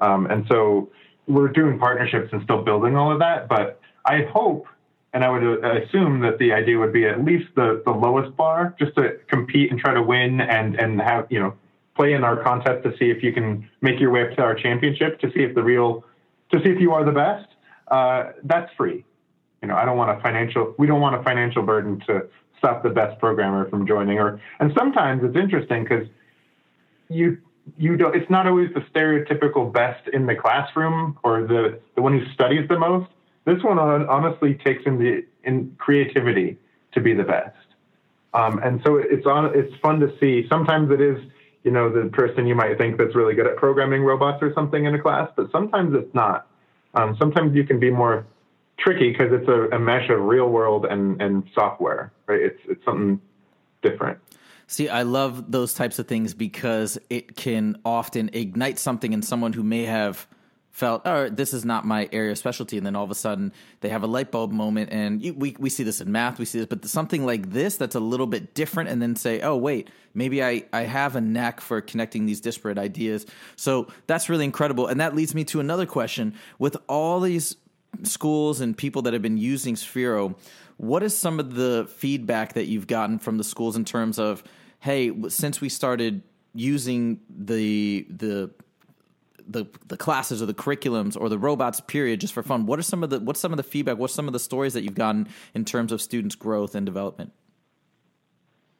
Um, 0.00 0.26
and 0.26 0.46
so 0.48 0.90
we're 1.26 1.48
doing 1.48 1.78
partnerships 1.78 2.28
and 2.32 2.42
still 2.44 2.62
building 2.62 2.96
all 2.96 3.12
of 3.12 3.18
that 3.18 3.48
but 3.48 3.80
I 4.04 4.22
hope 4.32 4.66
and 5.16 5.24
I 5.24 5.30
would 5.30 5.64
assume 5.64 6.20
that 6.20 6.38
the 6.38 6.52
idea 6.52 6.78
would 6.78 6.92
be 6.92 7.06
at 7.06 7.24
least 7.24 7.46
the, 7.54 7.80
the 7.86 7.90
lowest 7.90 8.36
bar, 8.36 8.74
just 8.78 8.94
to 8.96 9.16
compete 9.28 9.70
and 9.70 9.80
try 9.80 9.94
to 9.94 10.02
win 10.02 10.42
and, 10.42 10.78
and 10.78 11.00
have, 11.00 11.26
you 11.30 11.40
know, 11.40 11.54
play 11.96 12.12
in 12.12 12.24
our 12.24 12.42
contest 12.42 12.84
to 12.84 12.96
see 12.98 13.10
if 13.10 13.22
you 13.22 13.32
can 13.32 13.68
make 13.80 13.98
your 13.98 14.10
way 14.10 14.22
up 14.22 14.36
to 14.36 14.42
our 14.42 14.54
championship, 14.54 15.18
to 15.20 15.30
see 15.32 15.40
if 15.40 15.54
the 15.54 15.62
real, 15.62 16.04
to 16.52 16.62
see 16.62 16.70
if 16.70 16.80
you 16.80 16.92
are 16.92 17.04
the 17.04 17.12
best. 17.12 17.48
Uh, 17.88 18.32
that's 18.44 18.70
free. 18.76 19.04
You 19.62 19.68
know, 19.68 19.76
I 19.76 19.84
don't 19.84 19.96
want 19.96 20.16
a 20.16 20.22
financial, 20.22 20.74
we 20.78 20.86
don't 20.86 21.00
want 21.00 21.16
a 21.16 21.22
financial 21.22 21.62
burden 21.62 22.00
to 22.06 22.26
stop 22.58 22.82
the 22.82 22.90
best 22.90 23.18
programmer 23.18 23.68
from 23.68 23.86
joining. 23.86 24.18
Or, 24.18 24.40
and 24.60 24.72
sometimes 24.76 25.22
it's 25.24 25.36
interesting 25.36 25.84
because 25.84 26.06
you, 27.08 27.38
you 27.78 27.96
don't, 27.96 28.14
it's 28.14 28.30
not 28.30 28.46
always 28.46 28.70
the 28.74 28.80
stereotypical 28.80 29.72
best 29.72 30.08
in 30.12 30.26
the 30.26 30.34
classroom 30.34 31.18
or 31.24 31.42
the, 31.42 31.80
the 31.94 32.02
one 32.02 32.18
who 32.18 32.24
studies 32.32 32.68
the 32.68 32.78
most 32.78 33.10
this 33.46 33.62
one 33.62 33.78
honestly 33.78 34.54
takes 34.54 34.82
in 34.86 34.98
the 34.98 35.24
in 35.44 35.74
creativity 35.78 36.58
to 36.92 37.00
be 37.00 37.14
the 37.14 37.22
best. 37.22 37.56
Um, 38.34 38.58
and 38.58 38.82
so 38.84 38.96
it's 38.96 39.24
on. 39.24 39.52
It's 39.54 39.72
fun 39.80 40.00
to 40.00 40.12
see. 40.18 40.46
Sometimes 40.48 40.90
it 40.90 41.00
is, 41.00 41.16
you 41.66 41.72
know, 41.72 41.90
the 41.90 42.08
person 42.10 42.46
you 42.46 42.54
might 42.54 42.78
think 42.78 42.96
that's 42.96 43.16
really 43.16 43.34
good 43.34 43.48
at 43.48 43.56
programming 43.56 44.02
robots 44.02 44.40
or 44.40 44.52
something 44.54 44.84
in 44.84 44.94
a 44.94 45.02
class, 45.02 45.28
but 45.34 45.50
sometimes 45.50 45.96
it's 45.96 46.14
not. 46.14 46.46
Um, 46.94 47.16
sometimes 47.18 47.56
you 47.56 47.64
can 47.64 47.80
be 47.80 47.90
more 47.90 48.24
tricky 48.78 49.10
because 49.10 49.32
it's 49.32 49.48
a, 49.48 49.74
a, 49.74 49.78
mesh 49.78 50.08
of 50.08 50.20
real 50.20 50.48
world 50.48 50.86
and, 50.86 51.20
and 51.20 51.42
software, 51.52 52.12
right? 52.28 52.40
It's 52.40 52.60
it's 52.68 52.84
something 52.84 53.20
different. 53.82 54.18
See, 54.68 54.88
I 54.88 55.02
love 55.02 55.50
those 55.50 55.74
types 55.74 55.98
of 55.98 56.06
things 56.06 56.34
because 56.34 56.98
it 57.10 57.34
can 57.34 57.80
often 57.84 58.30
ignite 58.32 58.78
something 58.78 59.12
in 59.12 59.22
someone 59.22 59.52
who 59.52 59.64
may 59.64 59.86
have 59.86 60.28
felt, 60.76 61.00
oh, 61.06 61.30
this 61.30 61.54
is 61.54 61.64
not 61.64 61.86
my 61.86 62.06
area 62.12 62.32
of 62.32 62.36
specialty, 62.36 62.76
and 62.76 62.84
then 62.84 62.94
all 62.94 63.02
of 63.02 63.10
a 63.10 63.14
sudden 63.14 63.50
they 63.80 63.88
have 63.88 64.02
a 64.02 64.06
light 64.06 64.30
bulb 64.30 64.52
moment, 64.52 64.92
and 64.92 65.22
you, 65.22 65.32
we 65.32 65.56
we 65.58 65.70
see 65.70 65.82
this 65.82 66.02
in 66.02 66.12
math, 66.12 66.38
we 66.38 66.44
see 66.44 66.58
this, 66.58 66.66
but 66.66 66.84
something 66.84 67.24
like 67.24 67.50
this 67.50 67.78
that's 67.78 67.94
a 67.94 68.00
little 68.00 68.26
bit 68.26 68.52
different, 68.52 68.90
and 68.90 69.00
then 69.00 69.16
say, 69.16 69.40
oh 69.40 69.56
wait, 69.56 69.88
maybe 70.12 70.44
I 70.44 70.64
I 70.74 70.82
have 70.82 71.16
a 71.16 71.20
knack 71.22 71.62
for 71.62 71.80
connecting 71.80 72.26
these 72.26 72.42
disparate 72.42 72.76
ideas. 72.76 73.24
So 73.56 73.86
that's 74.06 74.28
really 74.28 74.44
incredible, 74.44 74.86
and 74.86 75.00
that 75.00 75.16
leads 75.16 75.34
me 75.34 75.44
to 75.44 75.60
another 75.60 75.86
question: 75.86 76.34
with 76.58 76.76
all 76.90 77.20
these 77.20 77.56
schools 78.02 78.60
and 78.60 78.76
people 78.76 79.00
that 79.02 79.14
have 79.14 79.22
been 79.22 79.38
using 79.38 79.76
Sphero, 79.76 80.36
what 80.76 81.02
is 81.02 81.16
some 81.16 81.40
of 81.40 81.54
the 81.54 81.88
feedback 81.96 82.52
that 82.52 82.66
you've 82.66 82.86
gotten 82.86 83.18
from 83.18 83.38
the 83.38 83.44
schools 83.44 83.76
in 83.76 83.86
terms 83.86 84.18
of, 84.18 84.44
hey, 84.80 85.10
since 85.30 85.58
we 85.62 85.70
started 85.70 86.22
using 86.54 87.20
the 87.30 88.06
the 88.10 88.50
the 89.48 89.66
the 89.86 89.96
classes 89.96 90.42
or 90.42 90.46
the 90.46 90.54
curriculums 90.54 91.16
or 91.18 91.28
the 91.28 91.38
robots 91.38 91.80
period 91.80 92.20
just 92.20 92.34
for 92.34 92.42
fun. 92.42 92.66
What 92.66 92.78
are 92.78 92.82
some 92.82 93.02
of 93.02 93.10
the 93.10 93.20
what's 93.20 93.40
some 93.40 93.52
of 93.52 93.56
the 93.56 93.62
feedback? 93.62 93.98
What's 93.98 94.14
some 94.14 94.26
of 94.26 94.32
the 94.32 94.40
stories 94.40 94.74
that 94.74 94.82
you've 94.82 94.94
gotten 94.94 95.28
in 95.54 95.64
terms 95.64 95.92
of 95.92 96.00
students 96.02 96.34
growth 96.34 96.74
and 96.74 96.84
development? 96.86 97.32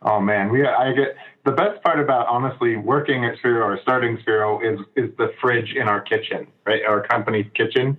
Oh 0.02 0.20
man. 0.20 0.50
We 0.50 0.66
i 0.66 0.92
get 0.92 1.16
the 1.44 1.52
best 1.52 1.82
part 1.82 2.00
about 2.00 2.26
honestly 2.28 2.76
working 2.76 3.24
at 3.24 3.38
Sphero 3.38 3.64
or 3.64 3.78
starting 3.82 4.18
Sphero 4.18 4.62
is 4.62 4.80
is 4.96 5.10
the 5.16 5.32
fridge 5.40 5.74
in 5.74 5.88
our 5.88 6.00
kitchen 6.00 6.46
right? 6.66 6.82
Our 6.84 7.06
company's 7.06 7.46
kitchen 7.54 7.96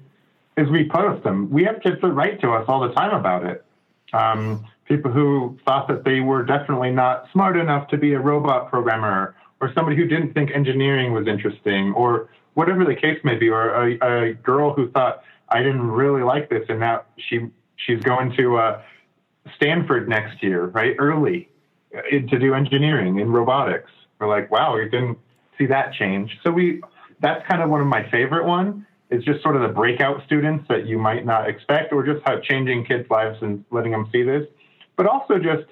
is 0.57 0.69
we 0.69 0.89
post 0.89 1.23
them. 1.23 1.49
We 1.49 1.63
have 1.63 1.81
kids 1.81 1.97
that 2.01 2.11
write 2.11 2.41
to 2.41 2.51
us 2.51 2.65
all 2.67 2.81
the 2.81 2.93
time 2.93 3.15
about 3.15 3.45
it. 3.45 3.63
Um, 4.13 4.65
people 4.85 5.11
who 5.11 5.57
thought 5.65 5.87
that 5.87 6.03
they 6.03 6.19
were 6.19 6.43
definitely 6.43 6.91
not 6.91 7.25
smart 7.31 7.57
enough 7.57 7.87
to 7.89 7.97
be 7.97 8.13
a 8.13 8.19
robot 8.19 8.69
programmer 8.69 9.35
or 9.59 9.71
somebody 9.73 9.95
who 9.95 10.05
didn't 10.05 10.33
think 10.33 10.51
engineering 10.51 11.13
was 11.13 11.27
interesting 11.27 11.93
or 11.93 12.29
whatever 12.57 12.83
the 12.83 12.95
case 12.95 13.19
may 13.23 13.35
be, 13.35 13.49
or 13.49 13.69
a, 13.69 14.29
a 14.29 14.33
girl 14.33 14.73
who 14.73 14.89
thought 14.89 15.21
I 15.49 15.59
didn't 15.59 15.91
really 15.91 16.23
like 16.23 16.49
this, 16.49 16.65
and 16.69 16.79
now 16.79 17.03
she 17.17 17.51
she's 17.75 18.01
going 18.01 18.35
to 18.35 18.57
uh, 18.57 18.81
Stanford 19.55 20.09
next 20.09 20.41
year, 20.41 20.65
right? 20.65 20.95
Early 20.97 21.49
uh, 21.95 22.01
to 22.01 22.39
do 22.39 22.55
engineering 22.55 23.19
in 23.19 23.31
robotics. 23.31 23.91
We're 24.19 24.27
like, 24.27 24.49
wow, 24.49 24.75
we 24.75 24.85
didn't 24.85 25.19
see 25.59 25.67
that 25.67 25.93
change. 25.93 26.35
So 26.43 26.49
we 26.49 26.81
that's 27.19 27.47
kind 27.47 27.61
of 27.61 27.69
one 27.69 27.79
of 27.79 27.87
my 27.87 28.09
favorite 28.09 28.45
one 28.45 28.87
is 29.11 29.23
just 29.23 29.43
sort 29.43 29.55
of 29.55 29.61
the 29.61 29.73
breakout 29.73 30.23
students 30.25 30.65
that 30.67 30.87
you 30.87 30.97
might 30.97 31.27
not 31.27 31.47
expect, 31.47 31.93
or 31.93 32.03
just 32.03 32.23
how 32.25 32.39
changing 32.39 32.85
kids' 32.85 33.07
lives 33.11 33.37
and 33.43 33.63
letting 33.69 33.91
them 33.91 34.09
see 34.11 34.23
this, 34.23 34.47
but 34.95 35.05
also 35.05 35.37
just 35.37 35.69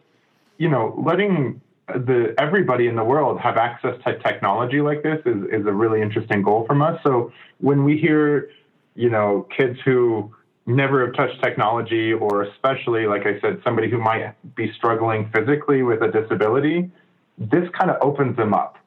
you 0.60 0.70
know 0.70 1.02
letting 1.04 1.60
the 1.88 2.34
everybody 2.40 2.88
in 2.88 2.96
the 2.96 3.04
world 3.04 3.40
have 3.40 3.58
access 3.58 3.96
to 4.06 4.18
technology 4.20 4.82
like 4.82 5.04
this 5.04 5.20
is, 5.26 5.44
is 5.52 5.66
a 5.68 5.72
really 5.72 6.02
interesting 6.02 6.42
goal 6.42 6.66
from 6.66 6.82
us. 6.82 7.00
So 7.06 7.32
when 7.60 7.84
we 7.84 7.98
hear, 7.98 8.50
you 8.96 9.10
know, 9.10 9.48
kids 9.56 9.78
who 9.86 10.34
never 10.66 11.06
have 11.06 11.16
touched 11.16 11.42
technology, 11.44 12.12
or 12.12 12.44
especially, 12.44 13.06
like 13.06 13.28
I 13.28 13.40
said, 13.40 13.62
somebody 13.64 13.90
who 13.90 14.00
might 14.00 14.34
be 14.56 14.72
struggling 14.74 15.30
physically 15.34 15.84
with 15.84 16.02
a 16.02 16.12
disability, 16.12 16.90
this 17.38 17.70
kind 17.78 17.92
of 17.92 17.98
opens 18.02 18.36
them 18.36 18.54
up. 18.54 18.78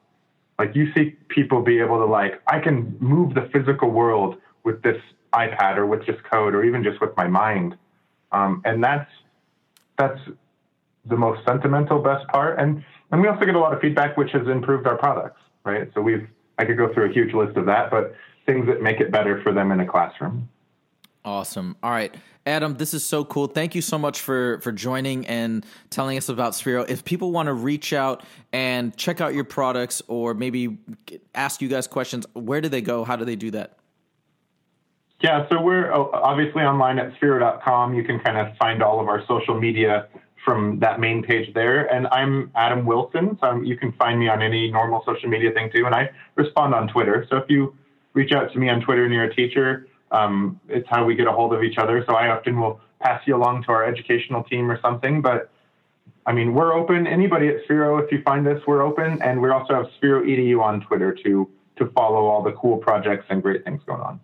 Like 0.57 0.75
you 0.75 0.91
see 0.93 1.15
people 1.29 1.61
be 1.61 1.79
able 1.79 1.99
to 1.99 2.05
like, 2.05 2.41
I 2.47 2.59
can 2.59 2.97
move 2.99 3.33
the 3.33 3.49
physical 3.53 3.91
world 3.91 4.35
with 4.65 4.81
this 4.81 4.97
iPad 5.33 5.77
or 5.77 5.85
with 5.85 6.05
just 6.05 6.21
code 6.29 6.53
or 6.53 6.65
even 6.65 6.83
just 6.83 6.99
with 6.99 7.15
my 7.15 7.27
mind. 7.27 7.77
Um, 8.33 8.61
and 8.65 8.83
that's 8.83 9.09
that's 9.97 10.19
the 11.05 11.17
most 11.17 11.45
sentimental 11.45 11.99
best 11.99 12.27
part. 12.29 12.59
And 12.59 12.83
and 13.11 13.21
we 13.21 13.27
also 13.27 13.45
get 13.45 13.55
a 13.55 13.59
lot 13.59 13.73
of 13.73 13.81
feedback 13.81 14.17
which 14.17 14.31
has 14.31 14.47
improved 14.47 14.85
our 14.87 14.97
products, 14.97 15.41
right? 15.63 15.89
So 15.93 16.01
we've 16.01 16.27
I 16.57 16.65
could 16.65 16.77
go 16.77 16.93
through 16.93 17.09
a 17.09 17.13
huge 17.13 17.33
list 17.33 17.57
of 17.57 17.65
that, 17.67 17.89
but 17.89 18.13
things 18.45 18.67
that 18.67 18.81
make 18.81 18.99
it 18.99 19.11
better 19.11 19.41
for 19.43 19.53
them 19.53 19.71
in 19.71 19.79
a 19.79 19.87
classroom. 19.87 20.49
Awesome. 21.25 21.75
All 21.83 21.91
right, 21.91 22.15
Adam, 22.45 22.75
this 22.75 22.93
is 22.93 23.05
so 23.05 23.25
cool. 23.25 23.47
Thank 23.47 23.75
you 23.75 23.81
so 23.81 23.97
much 23.97 24.21
for 24.21 24.59
for 24.61 24.71
joining 24.71 25.27
and 25.27 25.65
telling 25.89 26.17
us 26.17 26.29
about 26.29 26.53
Sphero. 26.53 26.89
If 26.89 27.03
people 27.03 27.31
want 27.31 27.47
to 27.47 27.53
reach 27.53 27.93
out 27.93 28.23
and 28.53 28.95
check 28.95 29.21
out 29.21 29.33
your 29.33 29.43
products 29.43 30.01
or 30.07 30.33
maybe 30.33 30.77
ask 31.35 31.61
you 31.61 31.67
guys 31.67 31.87
questions, 31.87 32.25
where 32.33 32.61
do 32.61 32.69
they 32.69 32.81
go? 32.81 33.03
How 33.03 33.15
do 33.15 33.25
they 33.25 33.35
do 33.35 33.51
that? 33.51 33.79
Yeah, 35.21 35.47
so 35.49 35.61
we're 35.61 35.91
uh, 35.91 35.99
obviously 36.13 36.63
online 36.63 36.97
at 36.97 37.13
sphero.com. 37.19 37.93
You 37.93 38.03
can 38.03 38.19
kind 38.21 38.37
of 38.37 38.55
find 38.57 38.81
all 38.81 39.01
of 39.01 39.09
our 39.09 39.25
social 39.27 39.59
media 39.59 40.07
from 40.43 40.79
that 40.79 40.99
main 40.99 41.23
page 41.23 41.53
there. 41.53 41.85
And 41.93 42.07
I'm 42.11 42.51
Adam 42.55 42.85
Wilson, 42.85 43.37
so 43.41 43.61
you 43.61 43.77
can 43.77 43.91
find 43.93 44.19
me 44.19 44.29
on 44.29 44.41
any 44.41 44.71
normal 44.71 45.03
social 45.05 45.29
media 45.29 45.51
thing 45.51 45.71
too. 45.73 45.85
And 45.85 45.95
I 45.95 46.09
respond 46.35 46.73
on 46.73 46.87
Twitter. 46.87 47.25
So 47.29 47.37
if 47.37 47.49
you 47.49 47.75
reach 48.13 48.31
out 48.31 48.51
to 48.53 48.59
me 48.59 48.69
on 48.69 48.81
Twitter 48.81 49.05
and 49.05 49.13
you're 49.13 49.25
a 49.25 49.35
teacher, 49.35 49.87
um, 50.11 50.59
it's 50.67 50.87
how 50.89 51.05
we 51.05 51.15
get 51.15 51.27
a 51.27 51.31
hold 51.31 51.53
of 51.53 51.63
each 51.63 51.77
other. 51.77 52.03
So 52.07 52.15
I 52.15 52.29
often 52.29 52.59
will 52.59 52.79
pass 52.99 53.21
you 53.25 53.35
along 53.35 53.63
to 53.63 53.71
our 53.71 53.85
educational 53.85 54.43
team 54.43 54.69
or 54.69 54.79
something. 54.81 55.21
But 55.21 55.51
I 56.25 56.33
mean, 56.33 56.53
we're 56.53 56.73
open. 56.73 57.07
Anybody 57.07 57.47
at 57.47 57.65
Sphero, 57.67 58.03
if 58.03 58.11
you 58.11 58.21
find 58.23 58.47
us, 58.47 58.61
we're 58.67 58.81
open. 58.81 59.21
And 59.21 59.41
we 59.41 59.49
also 59.49 59.73
have 59.73 59.85
Sphero 60.01 60.25
EDU 60.25 60.61
on 60.61 60.81
Twitter 60.81 61.13
to 61.23 61.49
to 61.77 61.85
follow 61.91 62.25
all 62.25 62.43
the 62.43 62.51
cool 62.51 62.77
projects 62.77 63.25
and 63.29 63.41
great 63.41 63.63
things 63.63 63.81
going 63.85 64.01
on. 64.01 64.19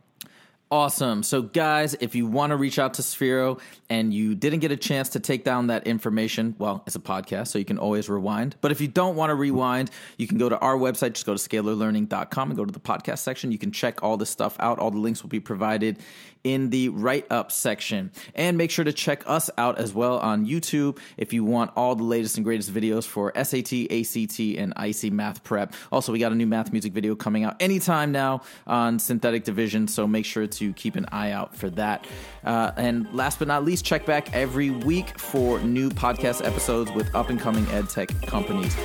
Awesome. 0.75 1.23
So, 1.23 1.41
guys, 1.41 1.93
if 2.01 2.15
you 2.15 2.27
want 2.27 2.49
to 2.49 2.57
reach 2.57 2.79
out 2.79 2.95
to 2.95 3.01
Sphero 3.01 3.61
and 3.89 4.13
you 4.13 4.35
didn't 4.35 4.59
get 4.59 4.73
a 4.73 4.75
chance 4.75 5.07
to 5.09 5.21
take 5.21 5.45
down 5.45 5.67
that 5.67 5.87
information, 5.87 6.53
well, 6.59 6.83
it's 6.85 6.97
a 6.97 6.99
podcast, 6.99 7.47
so 7.47 7.57
you 7.57 7.63
can 7.63 7.77
always 7.77 8.09
rewind. 8.09 8.57
But 8.59 8.73
if 8.73 8.81
you 8.81 8.89
don't 8.89 9.15
want 9.15 9.29
to 9.29 9.35
rewind, 9.35 9.89
you 10.17 10.27
can 10.27 10.37
go 10.37 10.49
to 10.49 10.59
our 10.59 10.75
website. 10.75 11.13
Just 11.13 11.25
go 11.25 11.33
to 11.33 11.39
scalarlearning.com 11.39 12.49
and 12.49 12.57
go 12.57 12.65
to 12.65 12.73
the 12.73 12.81
podcast 12.81 13.19
section. 13.19 13.53
You 13.53 13.57
can 13.57 13.71
check 13.71 14.03
all 14.03 14.17
this 14.17 14.29
stuff 14.29 14.57
out. 14.59 14.77
All 14.77 14.91
the 14.91 14.97
links 14.97 15.23
will 15.23 15.29
be 15.29 15.39
provided 15.39 15.97
in 16.45 16.69
the 16.69 16.89
write 16.89 17.29
up 17.29 17.51
section. 17.51 18.11
And 18.35 18.57
make 18.57 18.71
sure 18.71 18.85
to 18.85 18.93
check 18.93 19.23
us 19.25 19.49
out 19.57 19.77
as 19.79 19.93
well 19.93 20.19
on 20.19 20.45
YouTube 20.45 20.99
if 21.17 21.33
you 21.33 21.43
want 21.43 21.71
all 21.75 21.95
the 21.95 22.03
latest 22.03 22.37
and 22.37 22.45
greatest 22.45 22.71
videos 22.71 23.03
for 23.03 23.33
SAT, 23.35 23.91
ACT, 23.91 24.39
and 24.57 24.73
IC 24.77 25.11
math 25.11 25.43
prep. 25.43 25.73
Also, 25.91 26.13
we 26.13 26.19
got 26.19 26.31
a 26.31 26.35
new 26.35 26.45
math 26.45 26.71
music 26.71 26.93
video 26.93 27.15
coming 27.15 27.43
out 27.43 27.55
anytime 27.59 28.11
now 28.11 28.41
on 28.67 28.99
synthetic 28.99 29.43
division, 29.43 29.87
so 29.87 30.07
make 30.07 30.23
sure 30.23 30.45
to 30.45 30.71
keep 30.73 30.95
an 30.95 31.07
eye 31.11 31.31
out 31.31 31.55
for 31.55 31.69
that. 31.71 32.05
Uh, 32.43 32.71
and 32.77 33.11
last 33.11 33.39
but 33.39 33.47
not 33.47 33.65
least, 33.65 33.83
check 33.83 34.05
back 34.05 34.33
every 34.33 34.69
week 34.69 35.19
for 35.19 35.59
new 35.61 35.89
podcast 35.89 36.45
episodes 36.45 36.91
with 36.91 37.13
up 37.15 37.29
and 37.29 37.39
coming 37.39 37.67
ed 37.69 37.89
tech 37.89 38.09
companies. 38.27 38.75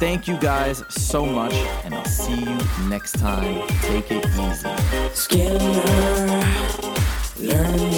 Thank 0.00 0.26
you 0.26 0.36
guys 0.38 0.82
so 0.88 1.24
much, 1.24 1.54
and 1.84 1.94
I'll 1.94 2.04
see 2.06 2.34
you 2.34 2.58
next 2.88 3.12
time. 3.12 3.66
Take 3.82 4.10
it 4.10 4.26
easy. 4.26 4.68
Scalar 5.14 6.43
learning. 7.44 7.90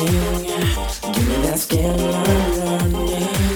Give 1.12 1.28
me 1.28 1.36
that 1.42 1.58
scalar 1.58 2.92
learning. 2.92 3.55